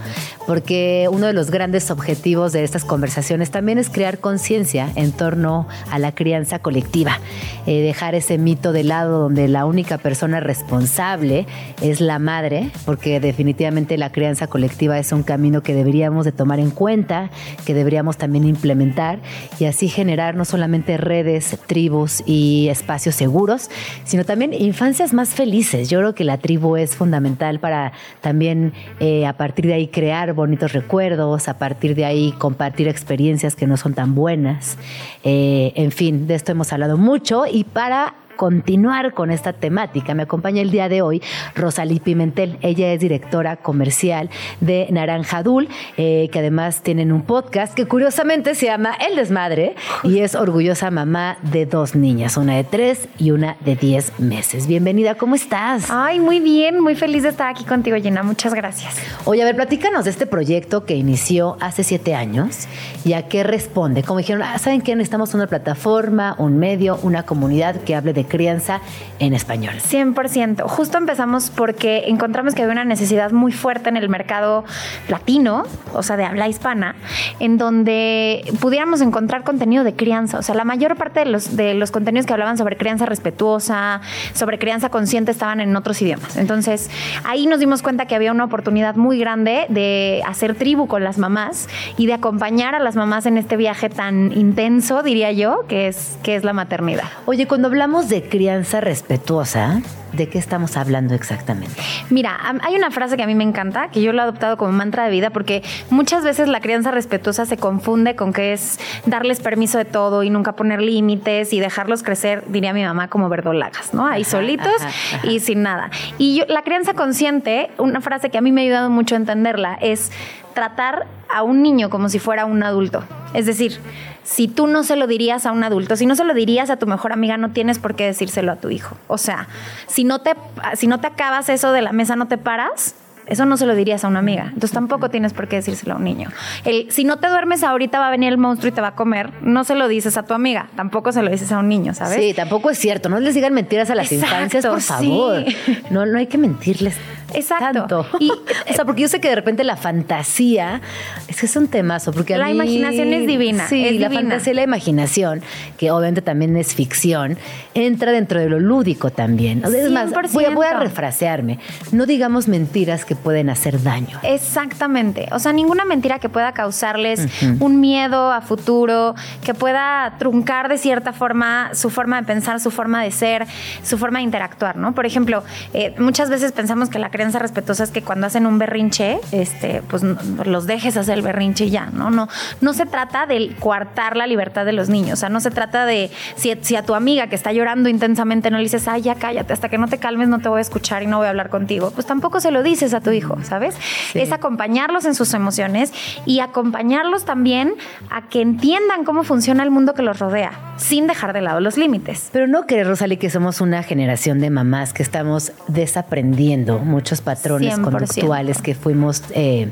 [0.49, 5.67] porque uno de los grandes objetivos de estas conversaciones también es crear conciencia en torno
[5.91, 7.19] a la crianza colectiva,
[7.67, 11.45] eh, dejar ese mito de lado donde la única persona responsable
[11.83, 16.59] es la madre, porque definitivamente la crianza colectiva es un camino que deberíamos de tomar
[16.59, 17.29] en cuenta,
[17.63, 19.19] que deberíamos también implementar
[19.59, 23.68] y así generar no solamente redes, tribus y espacios seguros,
[24.03, 25.89] sino también infancias más felices.
[25.89, 30.33] Yo creo que la tribu es fundamental para también eh, a partir de ahí crear
[30.33, 34.77] bonitos recuerdos, a partir de ahí compartir experiencias que no son tan buenas.
[35.23, 40.13] Eh, en fin, de esto hemos hablado mucho y para continuar con esta temática.
[40.13, 41.21] Me acompaña el día de hoy
[41.55, 42.57] Rosalí Pimentel.
[42.61, 44.29] Ella es directora comercial
[44.61, 45.67] de Naranjadul,
[45.97, 49.75] eh, que además tienen un podcast que curiosamente se llama El Desmadre
[50.05, 54.67] y es orgullosa mamá de dos niñas, una de tres y una de diez meses.
[54.67, 55.87] Bienvenida, ¿cómo estás?
[55.89, 58.23] Ay, muy bien, muy feliz de estar aquí contigo, Gina.
[58.23, 58.95] Muchas gracias.
[59.25, 62.69] Oye, a ver, platícanos de este proyecto que inició hace siete años
[63.03, 64.01] y a qué responde.
[64.03, 64.95] Como dijeron, ah, ¿saben qué?
[64.95, 68.81] Necesitamos una plataforma, un medio, una comunidad que hable de crianza
[69.19, 69.75] en español.
[69.75, 70.63] 100%.
[70.63, 74.63] Justo empezamos porque encontramos que había una necesidad muy fuerte en el mercado
[75.09, 75.63] latino,
[75.93, 76.95] o sea, de habla hispana,
[77.39, 80.39] en donde pudiéramos encontrar contenido de crianza.
[80.39, 84.01] O sea, la mayor parte de los, de los contenidos que hablaban sobre crianza respetuosa,
[84.33, 86.37] sobre crianza consciente, estaban en otros idiomas.
[86.37, 86.89] Entonces,
[87.25, 91.17] ahí nos dimos cuenta que había una oportunidad muy grande de hacer tribu con las
[91.17, 91.67] mamás
[91.97, 96.17] y de acompañar a las mamás en este viaje tan intenso, diría yo, que es,
[96.23, 97.05] que es la maternidad.
[97.25, 99.81] Oye, cuando hablamos de crianza respetuosa,
[100.13, 101.75] ¿de qué estamos hablando exactamente?
[102.09, 104.71] Mira, hay una frase que a mí me encanta, que yo lo he adoptado como
[104.71, 109.39] mantra de vida, porque muchas veces la crianza respetuosa se confunde con que es darles
[109.39, 113.93] permiso de todo y nunca poner límites y dejarlos crecer, diría mi mamá, como verdolagas,
[113.93, 114.05] ¿no?
[114.07, 115.27] Ahí ajá, solitos ajá, ajá.
[115.27, 115.89] y sin nada.
[116.17, 119.17] Y yo, la crianza consciente, una frase que a mí me ha ayudado mucho a
[119.17, 120.11] entenderla, es
[120.53, 123.03] tratar a un niño como si fuera un adulto.
[123.33, 123.79] Es decir,
[124.23, 126.77] si tú no se lo dirías a un adulto, si no se lo dirías a
[126.77, 128.95] tu mejor amiga, no tienes por qué decírselo a tu hijo.
[129.07, 129.47] O sea,
[129.87, 130.35] si no te,
[130.75, 132.95] si no te acabas eso de la mesa, no te paras,
[133.29, 134.45] eso no se lo dirías a una amiga.
[134.47, 136.29] Entonces tampoco tienes por qué decírselo a un niño.
[136.65, 138.95] El, si no te duermes ahorita va a venir el monstruo y te va a
[138.95, 141.93] comer, no se lo dices a tu amiga, tampoco se lo dices a un niño,
[141.93, 142.17] ¿sabes?
[142.19, 143.09] Sí, tampoco es cierto.
[143.09, 145.45] No les digan mentiras a las Exacto, infancias, por favor.
[145.45, 145.77] Sí.
[145.89, 146.95] No, no hay que mentirles.
[147.33, 147.87] Exacto.
[147.87, 148.05] Tanto.
[148.19, 148.31] Y,
[148.69, 150.81] o sea, porque yo sé que de repente la fantasía
[151.27, 152.11] es que es un temazo.
[152.11, 153.67] Porque la mí, imaginación es divina.
[153.67, 154.21] Sí, es la divina.
[154.21, 155.41] fantasía y la imaginación,
[155.77, 157.37] que obviamente también es ficción,
[157.73, 159.63] entra dentro de lo lúdico también.
[159.63, 161.59] Es más, voy voy a refrasearme.
[161.91, 164.19] No digamos mentiras que pueden hacer daño.
[164.23, 165.27] Exactamente.
[165.31, 167.57] O sea, ninguna mentira que pueda causarles uh -huh.
[167.59, 172.71] un miedo a futuro, que pueda truncar de cierta forma su forma de pensar, su
[172.71, 173.47] forma de ser,
[173.83, 174.93] su forma de interactuar, ¿no?
[174.93, 175.43] Por ejemplo,
[175.73, 179.81] eh, muchas veces pensamos que la crianza respetuosa es que cuando hacen un berrinche, este,
[179.87, 182.09] pues los dejes hacer el berrinche y ya, ¿no?
[182.09, 182.27] No,
[182.61, 185.13] no se trata de coartar la libertad de los niños.
[185.13, 188.49] O sea, no se trata de si, si a tu amiga que está llorando intensamente
[188.51, 190.61] no le dices, ay, ya cállate, hasta que no te calmes no te voy a
[190.61, 191.91] escuchar y no voy a hablar contigo.
[191.91, 193.75] Pues tampoco se lo dices a tu hijo, ¿sabes?
[194.11, 194.19] Sí.
[194.19, 195.93] Es acompañarlos en sus emociones
[196.25, 197.73] y acompañarlos también
[198.09, 201.77] a que entiendan cómo funciona el mundo que los rodea, sin dejar de lado los
[201.77, 202.29] límites.
[202.31, 207.77] Pero no crees, Rosalie, que somos una generación de mamás que estamos desaprendiendo muchos patrones
[207.77, 207.81] 100%.
[207.83, 209.23] conductuales que fuimos.
[209.31, 209.71] Eh,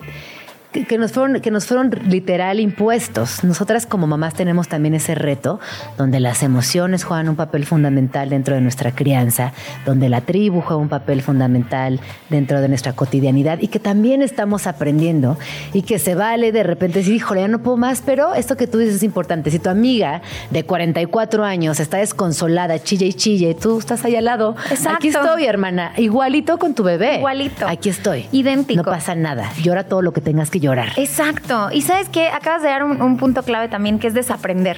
[0.85, 3.43] que nos fueron, que nos fueron literal impuestos.
[3.43, 5.59] Nosotras como mamás tenemos también ese reto
[5.97, 9.53] donde las emociones juegan un papel fundamental dentro de nuestra crianza,
[9.85, 11.99] donde la tribu juega un papel fundamental
[12.29, 15.37] dentro de nuestra cotidianidad y que también estamos aprendiendo
[15.73, 18.67] y que se vale de repente decir, híjole, ya no puedo más, pero esto que
[18.67, 19.51] tú dices es importante.
[19.51, 20.21] Si tu amiga
[20.51, 24.55] de 44 años está desconsolada, chille y chille, tú estás ahí al lado.
[24.69, 24.97] Exacto.
[24.97, 25.93] Aquí estoy, hermana.
[25.97, 27.17] Igualito con tu bebé.
[27.17, 27.67] Igualito.
[27.67, 28.27] Aquí estoy.
[28.31, 28.83] Idéntico.
[28.83, 29.51] No pasa nada.
[29.61, 30.66] Llora todo lo que tengas que llorar.
[30.97, 31.69] Exacto.
[31.71, 34.77] Y sabes que acabas de dar un, un punto clave también, que es desaprender.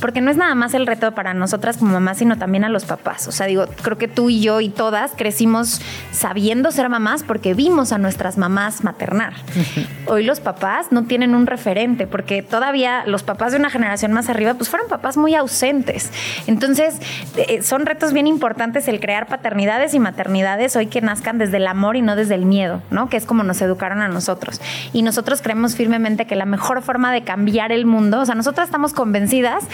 [0.00, 2.84] Porque no es nada más el reto para nosotras como mamás, sino también a los
[2.84, 3.28] papás.
[3.28, 5.80] O sea, digo, creo que tú y yo y todas crecimos
[6.12, 9.34] sabiendo ser mamás porque vimos a nuestras mamás maternar.
[10.06, 14.28] Hoy los papás no tienen un referente porque todavía los papás de una generación más
[14.28, 16.10] arriba pues fueron papás muy ausentes.
[16.46, 17.00] Entonces,
[17.36, 21.66] eh, son retos bien importantes el crear paternidades y maternidades hoy que nazcan desde el
[21.66, 23.08] amor y no desde el miedo, ¿no?
[23.08, 24.60] Que es como nos educaron a nosotros.
[24.92, 28.68] Y nosotros creemos firmemente que la mejor forma de cambiar el mundo, o sea, nosotras
[28.68, 29.64] estamos convencidas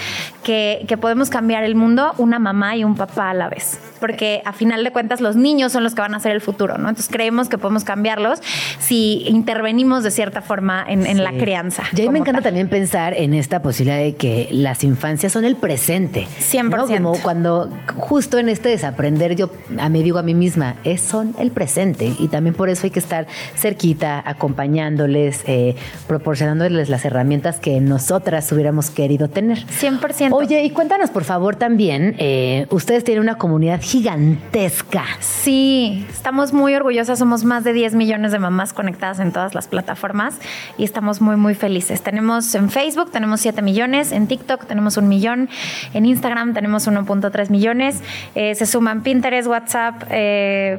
[0.44, 3.80] que, que podemos cambiar el mundo una mamá y un papá a la vez.
[3.98, 6.78] Porque a final de cuentas los niños son los que van a ser el futuro,
[6.78, 6.88] ¿no?
[6.88, 8.40] Entonces creemos que podemos cambiarlos
[8.78, 11.84] si intervenimos de cierta forma en, en la crianza.
[11.96, 12.50] Y a mí me encanta tal.
[12.50, 16.28] también pensar en esta posibilidad de que las infancias son el presente.
[16.38, 16.70] 100%.
[16.70, 16.86] ¿no?
[16.86, 21.34] Como cuando justo en este desaprender yo a mí digo a mí misma, es son
[21.38, 22.12] el presente.
[22.18, 25.76] Y también por eso hay que estar cerquita, acompañándoles, eh,
[26.06, 29.58] proporcionándoles las herramientas que nosotras hubiéramos querido tener.
[29.66, 30.30] 100%.
[30.32, 35.04] Oye, y cuéntanos por favor también, eh, ustedes tienen una comunidad gigantesca.
[35.20, 39.68] Sí, estamos muy orgullosas, somos más de 10 millones de mamás conectadas en todas las
[39.68, 40.36] plataformas
[40.78, 42.02] y estamos muy, muy felices.
[42.02, 45.48] Tenemos en Facebook, tenemos 7 millones, en TikTok tenemos un millón,
[45.92, 48.00] en Instagram tenemos 1.3 millones,
[48.34, 50.04] eh, se suman Pinterest, WhatsApp,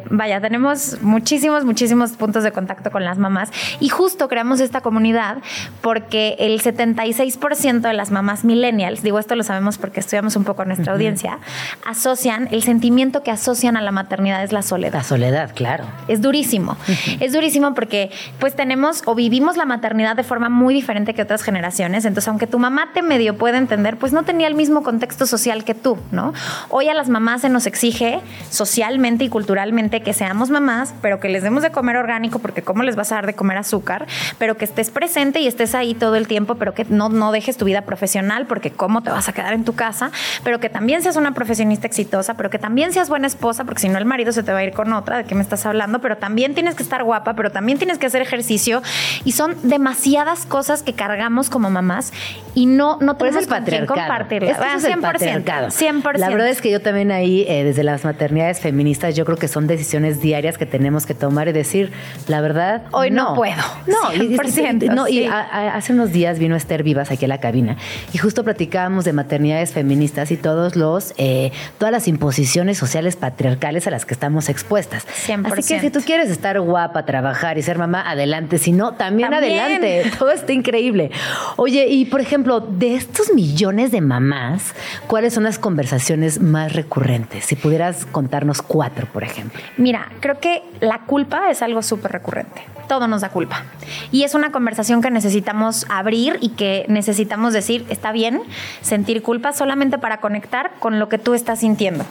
[0.09, 5.37] vaya, tenemos muchísimos, muchísimos puntos de contacto con las mamás y justo creamos esta comunidad
[5.79, 10.65] porque el 76% de las mamás millennials, digo esto lo sabemos porque estudiamos un poco
[10.65, 11.39] nuestra audiencia,
[11.85, 14.95] asocian, el sentimiento que asocian a la maternidad es la soledad.
[14.95, 15.85] La soledad, claro.
[16.09, 16.75] Es durísimo.
[17.21, 21.41] Es durísimo porque pues tenemos o vivimos la maternidad de forma muy diferente que otras
[21.41, 22.03] generaciones.
[22.03, 25.63] Entonces, aunque tu mamá te medio puede entender, pues no tenía el mismo contexto social
[25.63, 26.33] que tú, ¿no?
[26.67, 31.29] Hoy a las mamás se nos exige socialmente y culturalmente que seamos mamás, pero que
[31.29, 34.07] les demos de comer orgánico, porque cómo les vas a dar de comer azúcar,
[34.37, 37.57] pero que estés presente y estés ahí todo el tiempo, pero que no, no dejes
[37.57, 40.11] tu vida profesional, porque cómo te vas a quedar en tu casa,
[40.43, 43.89] pero que también seas una profesionista exitosa, pero que también seas buena esposa, porque si
[43.89, 45.99] no el marido se te va a ir con otra, ¿de qué me estás hablando?
[45.99, 48.81] Pero también tienes que estar guapa, pero también tienes que hacer ejercicio
[49.23, 52.11] y son demasiadas cosas que cargamos como mamás
[52.53, 53.99] y no, no tenemos es con quién patriarcado.
[53.99, 54.51] compartirla.
[54.51, 55.67] Es que eso es el 100%, patriarcado.
[55.67, 56.17] 100%.
[56.17, 59.47] La verdad es que yo también ahí, eh, desde las maternidades feministas, yo creo que
[59.47, 61.91] son decisiones diarias que tenemos que tomar y decir,
[62.27, 63.61] la verdad, Hoy no puedo.
[63.87, 65.25] No, y- y- 100%, no, y sí.
[65.25, 67.77] a- a- hace unos días vino Esther Vivas aquí a la cabina
[68.13, 73.87] y justo platicábamos de maternidades feministas y todos los, eh, todas las imposiciones sociales patriarcales
[73.87, 75.05] a las que estamos expuestas.
[75.25, 75.59] 100%.
[75.59, 78.57] Así que si tú quieres estar guapa, trabajar y ser mamá, adelante.
[78.57, 79.59] Si no, también, También.
[79.59, 80.11] adelante.
[80.19, 81.11] Todo está increíble.
[81.57, 84.73] Oye, y por ejemplo, de estos millones de mamás,
[85.07, 87.45] ¿cuáles son las conversaciones más recurrentes?
[87.45, 89.61] Si pudieras contarnos cuatro, por ejemplo.
[89.77, 92.61] Mira, creo que la culpa es algo súper recurrente.
[92.87, 93.63] Todo nos da culpa.
[94.11, 98.41] Y es una conversación que necesitamos abrir y que necesitamos decir, está bien
[98.81, 102.05] sentir culpa solamente para conectar con lo que tú estás sintiendo.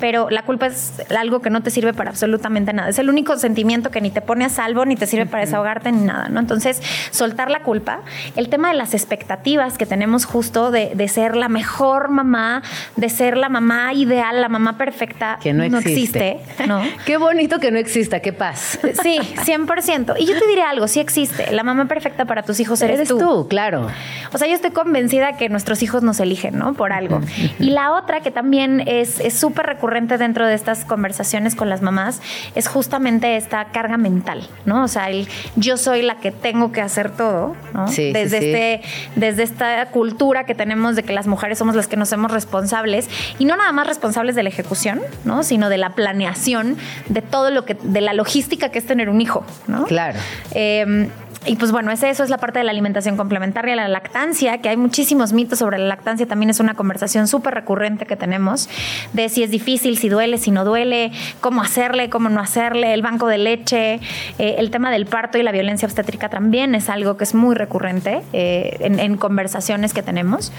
[0.00, 2.88] Pero la culpa es algo que no te sirve para absolutamente nada.
[2.90, 5.92] Es el único sentimiento que ni te pone a salvo, ni te sirve para desahogarte,
[5.92, 6.40] ni nada, ¿no?
[6.40, 8.00] Entonces, soltar la culpa.
[8.36, 12.62] El tema de las expectativas que tenemos justo de, de ser la mejor mamá,
[12.96, 16.32] de ser la mamá ideal, la mamá perfecta, Que no existe.
[16.32, 16.82] existe, ¿no?
[17.06, 18.78] Qué bonito que no exista, qué paz.
[19.02, 20.14] Sí, 100%.
[20.18, 21.52] Y yo te diré algo, sí existe.
[21.52, 23.46] La mamá perfecta para tus hijos eres, Eres tú.
[23.48, 23.88] claro.
[24.32, 26.74] O sea, yo estoy convencida que nuestros hijos nos eligen, ¿no?
[26.74, 27.20] Por algo.
[27.58, 31.80] Y la otra que también es es súper recurrente dentro de estas conversaciones con las
[31.80, 32.20] mamás
[32.56, 34.82] es justamente esta carga mental, ¿no?
[34.82, 37.86] O sea, el yo soy la que tengo que hacer todo, ¿no?
[37.86, 38.46] Sí, desde, sí.
[38.46, 38.80] Este,
[39.14, 43.08] desde esta cultura que tenemos de que las mujeres somos las que nos hacemos responsables
[43.38, 45.44] y no nada más responsables de la ejecución, ¿no?
[45.44, 46.76] Sino de la planeación,
[47.08, 49.84] de todo lo que, de la logística que es tener un hijo, ¿no?
[49.84, 50.18] Claro.
[50.52, 51.08] Eh,
[51.46, 54.76] y pues bueno, eso es la parte de la alimentación complementaria, la lactancia, que hay
[54.76, 58.68] muchísimos mitos sobre la lactancia, también es una conversación súper recurrente que tenemos,
[59.12, 63.02] de si es difícil, si duele, si no duele, cómo hacerle, cómo no hacerle, el
[63.02, 64.00] banco de leche,
[64.38, 67.54] eh, el tema del parto y la violencia obstétrica también es algo que es muy
[67.54, 70.52] recurrente eh, en conversaciones que tenemos.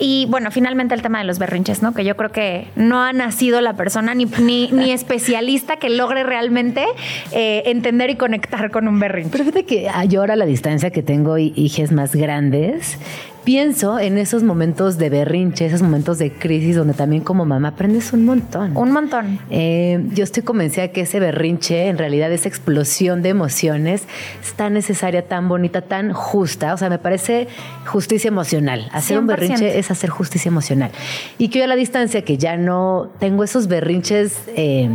[0.00, 1.92] Y bueno, finalmente el tema de los berrinches, ¿no?
[1.92, 6.24] Que yo creo que no ha nacido la persona ni, ni, ni especialista que logre
[6.24, 6.86] realmente
[7.32, 9.30] eh, entender y conectar con un berrinche.
[9.30, 12.98] Pero fíjate que ah, yo ahora la distancia que tengo hijas más grandes,
[13.44, 18.12] pienso en esos momentos de berrinche, esos momentos de crisis donde también como mamá aprendes
[18.12, 18.76] un montón.
[18.76, 19.38] Un montón.
[19.50, 24.02] Eh, yo estoy convencida que ese berrinche, en realidad esa explosión de emociones,
[24.42, 26.74] es tan necesaria, tan bonita, tan justa.
[26.74, 27.48] O sea, me parece
[27.86, 28.88] justicia emocional.
[28.92, 29.28] Hacer un 100%.
[29.28, 30.90] berrinche es hacer justicia emocional.
[31.38, 34.90] Y que yo a la distancia, que ya no tengo esos berrinches eh,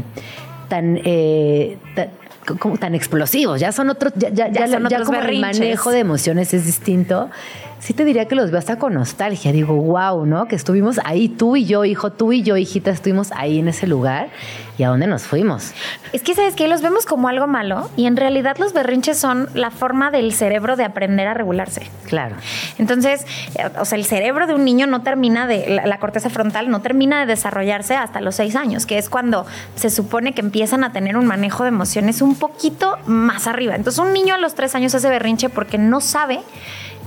[0.69, 0.99] tan...
[1.03, 1.77] eh,
[2.45, 5.91] como tan explosivos, ya son otros, ya, ya, Ya ya, son otros como el manejo
[5.91, 7.29] de emociones es distinto.
[7.79, 9.51] Sí te diría que los veo hasta con nostalgia.
[9.51, 10.47] Digo, wow, ¿no?
[10.47, 13.85] Que estuvimos ahí, tú y yo, hijo, tú y yo, hijita, estuvimos ahí en ese
[13.85, 14.29] lugar.
[14.77, 15.73] ¿Y a dónde nos fuimos?
[16.11, 16.67] Es que, ¿sabes qué?
[16.67, 20.75] Los vemos como algo malo y en realidad los berrinches son la forma del cerebro
[20.75, 21.89] de aprender a regularse.
[22.07, 22.35] Claro.
[22.77, 23.25] Entonces,
[23.55, 26.69] eh, o sea, el cerebro de un niño no termina de, la, la corteza frontal
[26.69, 29.45] no termina de desarrollarse hasta los seis años, que es cuando
[29.75, 33.75] se supone que empiezan a tener un manejo de emociones un poquito más arriba.
[33.75, 36.41] Entonces, un niño a los tres años hace berrinche porque no sabe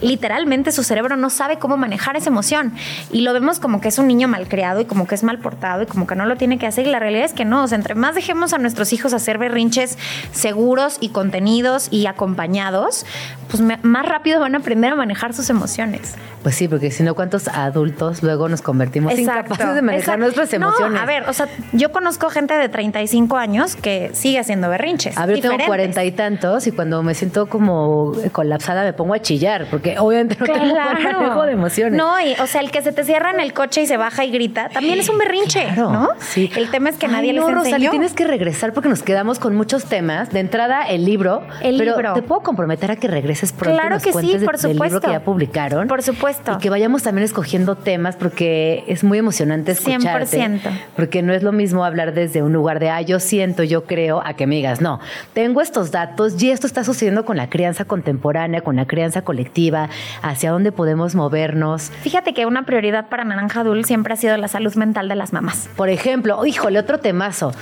[0.01, 2.73] literalmente su cerebro no sabe cómo manejar esa emoción
[3.13, 5.83] y lo vemos como que es un niño malcriado y como que es mal portado
[5.83, 7.67] y como que no lo tiene que hacer y la realidad es que no, o
[7.67, 9.99] sea, entre más dejemos a nuestros hijos hacer berrinches
[10.33, 13.07] seguros y contenidos y acompañados,
[13.51, 16.15] pues más rápido van a aprender a manejar sus emociones.
[16.43, 20.19] Pues sí, porque si no, ¿cuántos adultos luego nos convertimos incapaces de manejar exacto.
[20.21, 20.95] nuestras emociones?
[20.95, 25.19] No, a ver, o sea, yo conozco gente de 35 años que sigue haciendo berrinches.
[25.19, 29.19] A ver, tengo cuarenta y tantos y cuando me siento como colapsada me pongo a
[29.19, 31.97] chillar porque obviamente no tengo buen manejo de emociones.
[31.99, 34.25] No, y, o sea, el que se te cierra en el coche y se baja
[34.25, 36.09] y grita, también es un berrinche, Claro, ¿no?
[36.19, 36.51] Sí.
[36.57, 37.91] El tema es que Ay, nadie no, les Rosalie, enseñó.
[37.91, 40.31] tienes que regresar porque nos quedamos con muchos temas.
[40.31, 41.43] De entrada, el libro.
[41.63, 42.13] El pero libro.
[42.15, 44.59] te puedo comprometer a que regreses pronto y Claro nos que sí, cuentes de- por
[44.59, 45.13] del libro que supuesto.
[45.13, 45.89] ya publicaron.
[45.89, 46.53] Por supuesto.
[46.53, 50.39] Y que vayamos también escogiendo temas porque es muy emocionante escucharte.
[50.39, 50.61] 100%.
[50.97, 54.23] Porque no es lo mismo hablar desde un lugar de, ah, yo siento, yo creo,
[54.25, 55.01] a que me digas, no,
[55.33, 59.78] tengo estos datos y esto está sucediendo con la crianza contemporánea, con la crianza colectiva,
[60.23, 61.91] hacia dónde podemos movernos.
[62.03, 65.33] Fíjate que una prioridad para Naranja Dul siempre ha sido la salud mental de las
[65.33, 65.69] mamás.
[65.77, 67.53] Por ejemplo, híjole, otro temazo.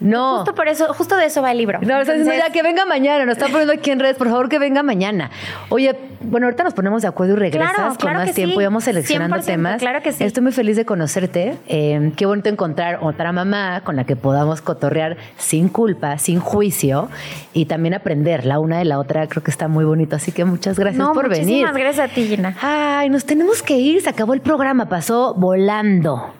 [0.00, 0.36] No.
[0.36, 1.78] Justo por eso, justo de eso va el libro.
[1.80, 4.28] No, está diciendo Entonces, ya que venga mañana, nos está poniendo aquí en redes, por
[4.28, 5.30] favor que venga mañana.
[5.68, 8.60] Oye, bueno, ahorita nos ponemos de acuerdo y regresas Claro, con claro más tiempo sí.
[8.60, 9.78] y vamos seleccionando 100%, temas.
[9.78, 10.24] claro que sí.
[10.24, 11.56] Estoy muy feliz de conocerte.
[11.68, 17.08] Eh, qué bonito encontrar otra mamá con la que podamos cotorrear sin culpa, sin juicio
[17.52, 19.26] y también aprender la una de la otra.
[19.28, 20.16] Creo que está muy bonito.
[20.16, 21.44] Así que muchas gracias no, por venir.
[21.46, 22.56] muchísimas gracias a ti, Gina.
[22.60, 26.32] Ay, nos tenemos que ir, se acabó el programa, pasó volando.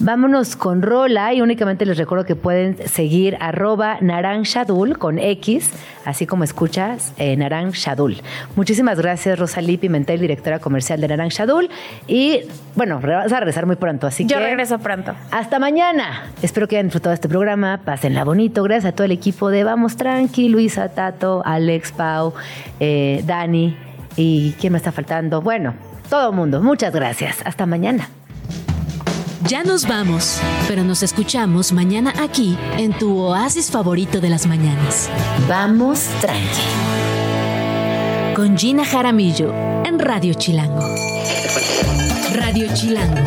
[0.00, 5.72] Vámonos con Rola y únicamente les recuerdo que pueden seguir arroba naranjadul con X,
[6.04, 8.18] así como escuchas eh, naranjadul.
[8.54, 11.68] Muchísimas gracias Rosalí Pimentel, directora comercial de Naranjadul
[12.06, 12.42] y
[12.76, 15.14] bueno, vas a regresar muy pronto, así Yo que regreso pronto.
[15.32, 16.30] hasta mañana.
[16.42, 19.96] Espero que hayan disfrutado este programa, pásenla bonito, gracias a todo el equipo de Vamos
[19.96, 22.34] Tranqui, Luisa, Tato, Alex, Pau,
[22.78, 23.76] eh, Dani
[24.14, 25.42] y quién me está faltando.
[25.42, 25.74] Bueno,
[26.08, 27.38] todo el mundo, muchas gracias.
[27.44, 28.08] Hasta mañana.
[29.46, 35.08] Ya nos vamos, pero nos escuchamos mañana aquí en tu oasis favorito de las mañanas.
[35.48, 36.44] Vamos tranqui.
[38.34, 39.54] Con Gina Jaramillo
[39.84, 40.82] en Radio Chilango.
[42.34, 43.20] Radio Chilango,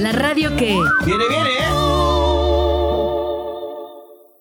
[0.00, 0.78] la radio que...
[1.06, 1.53] Viene, viene.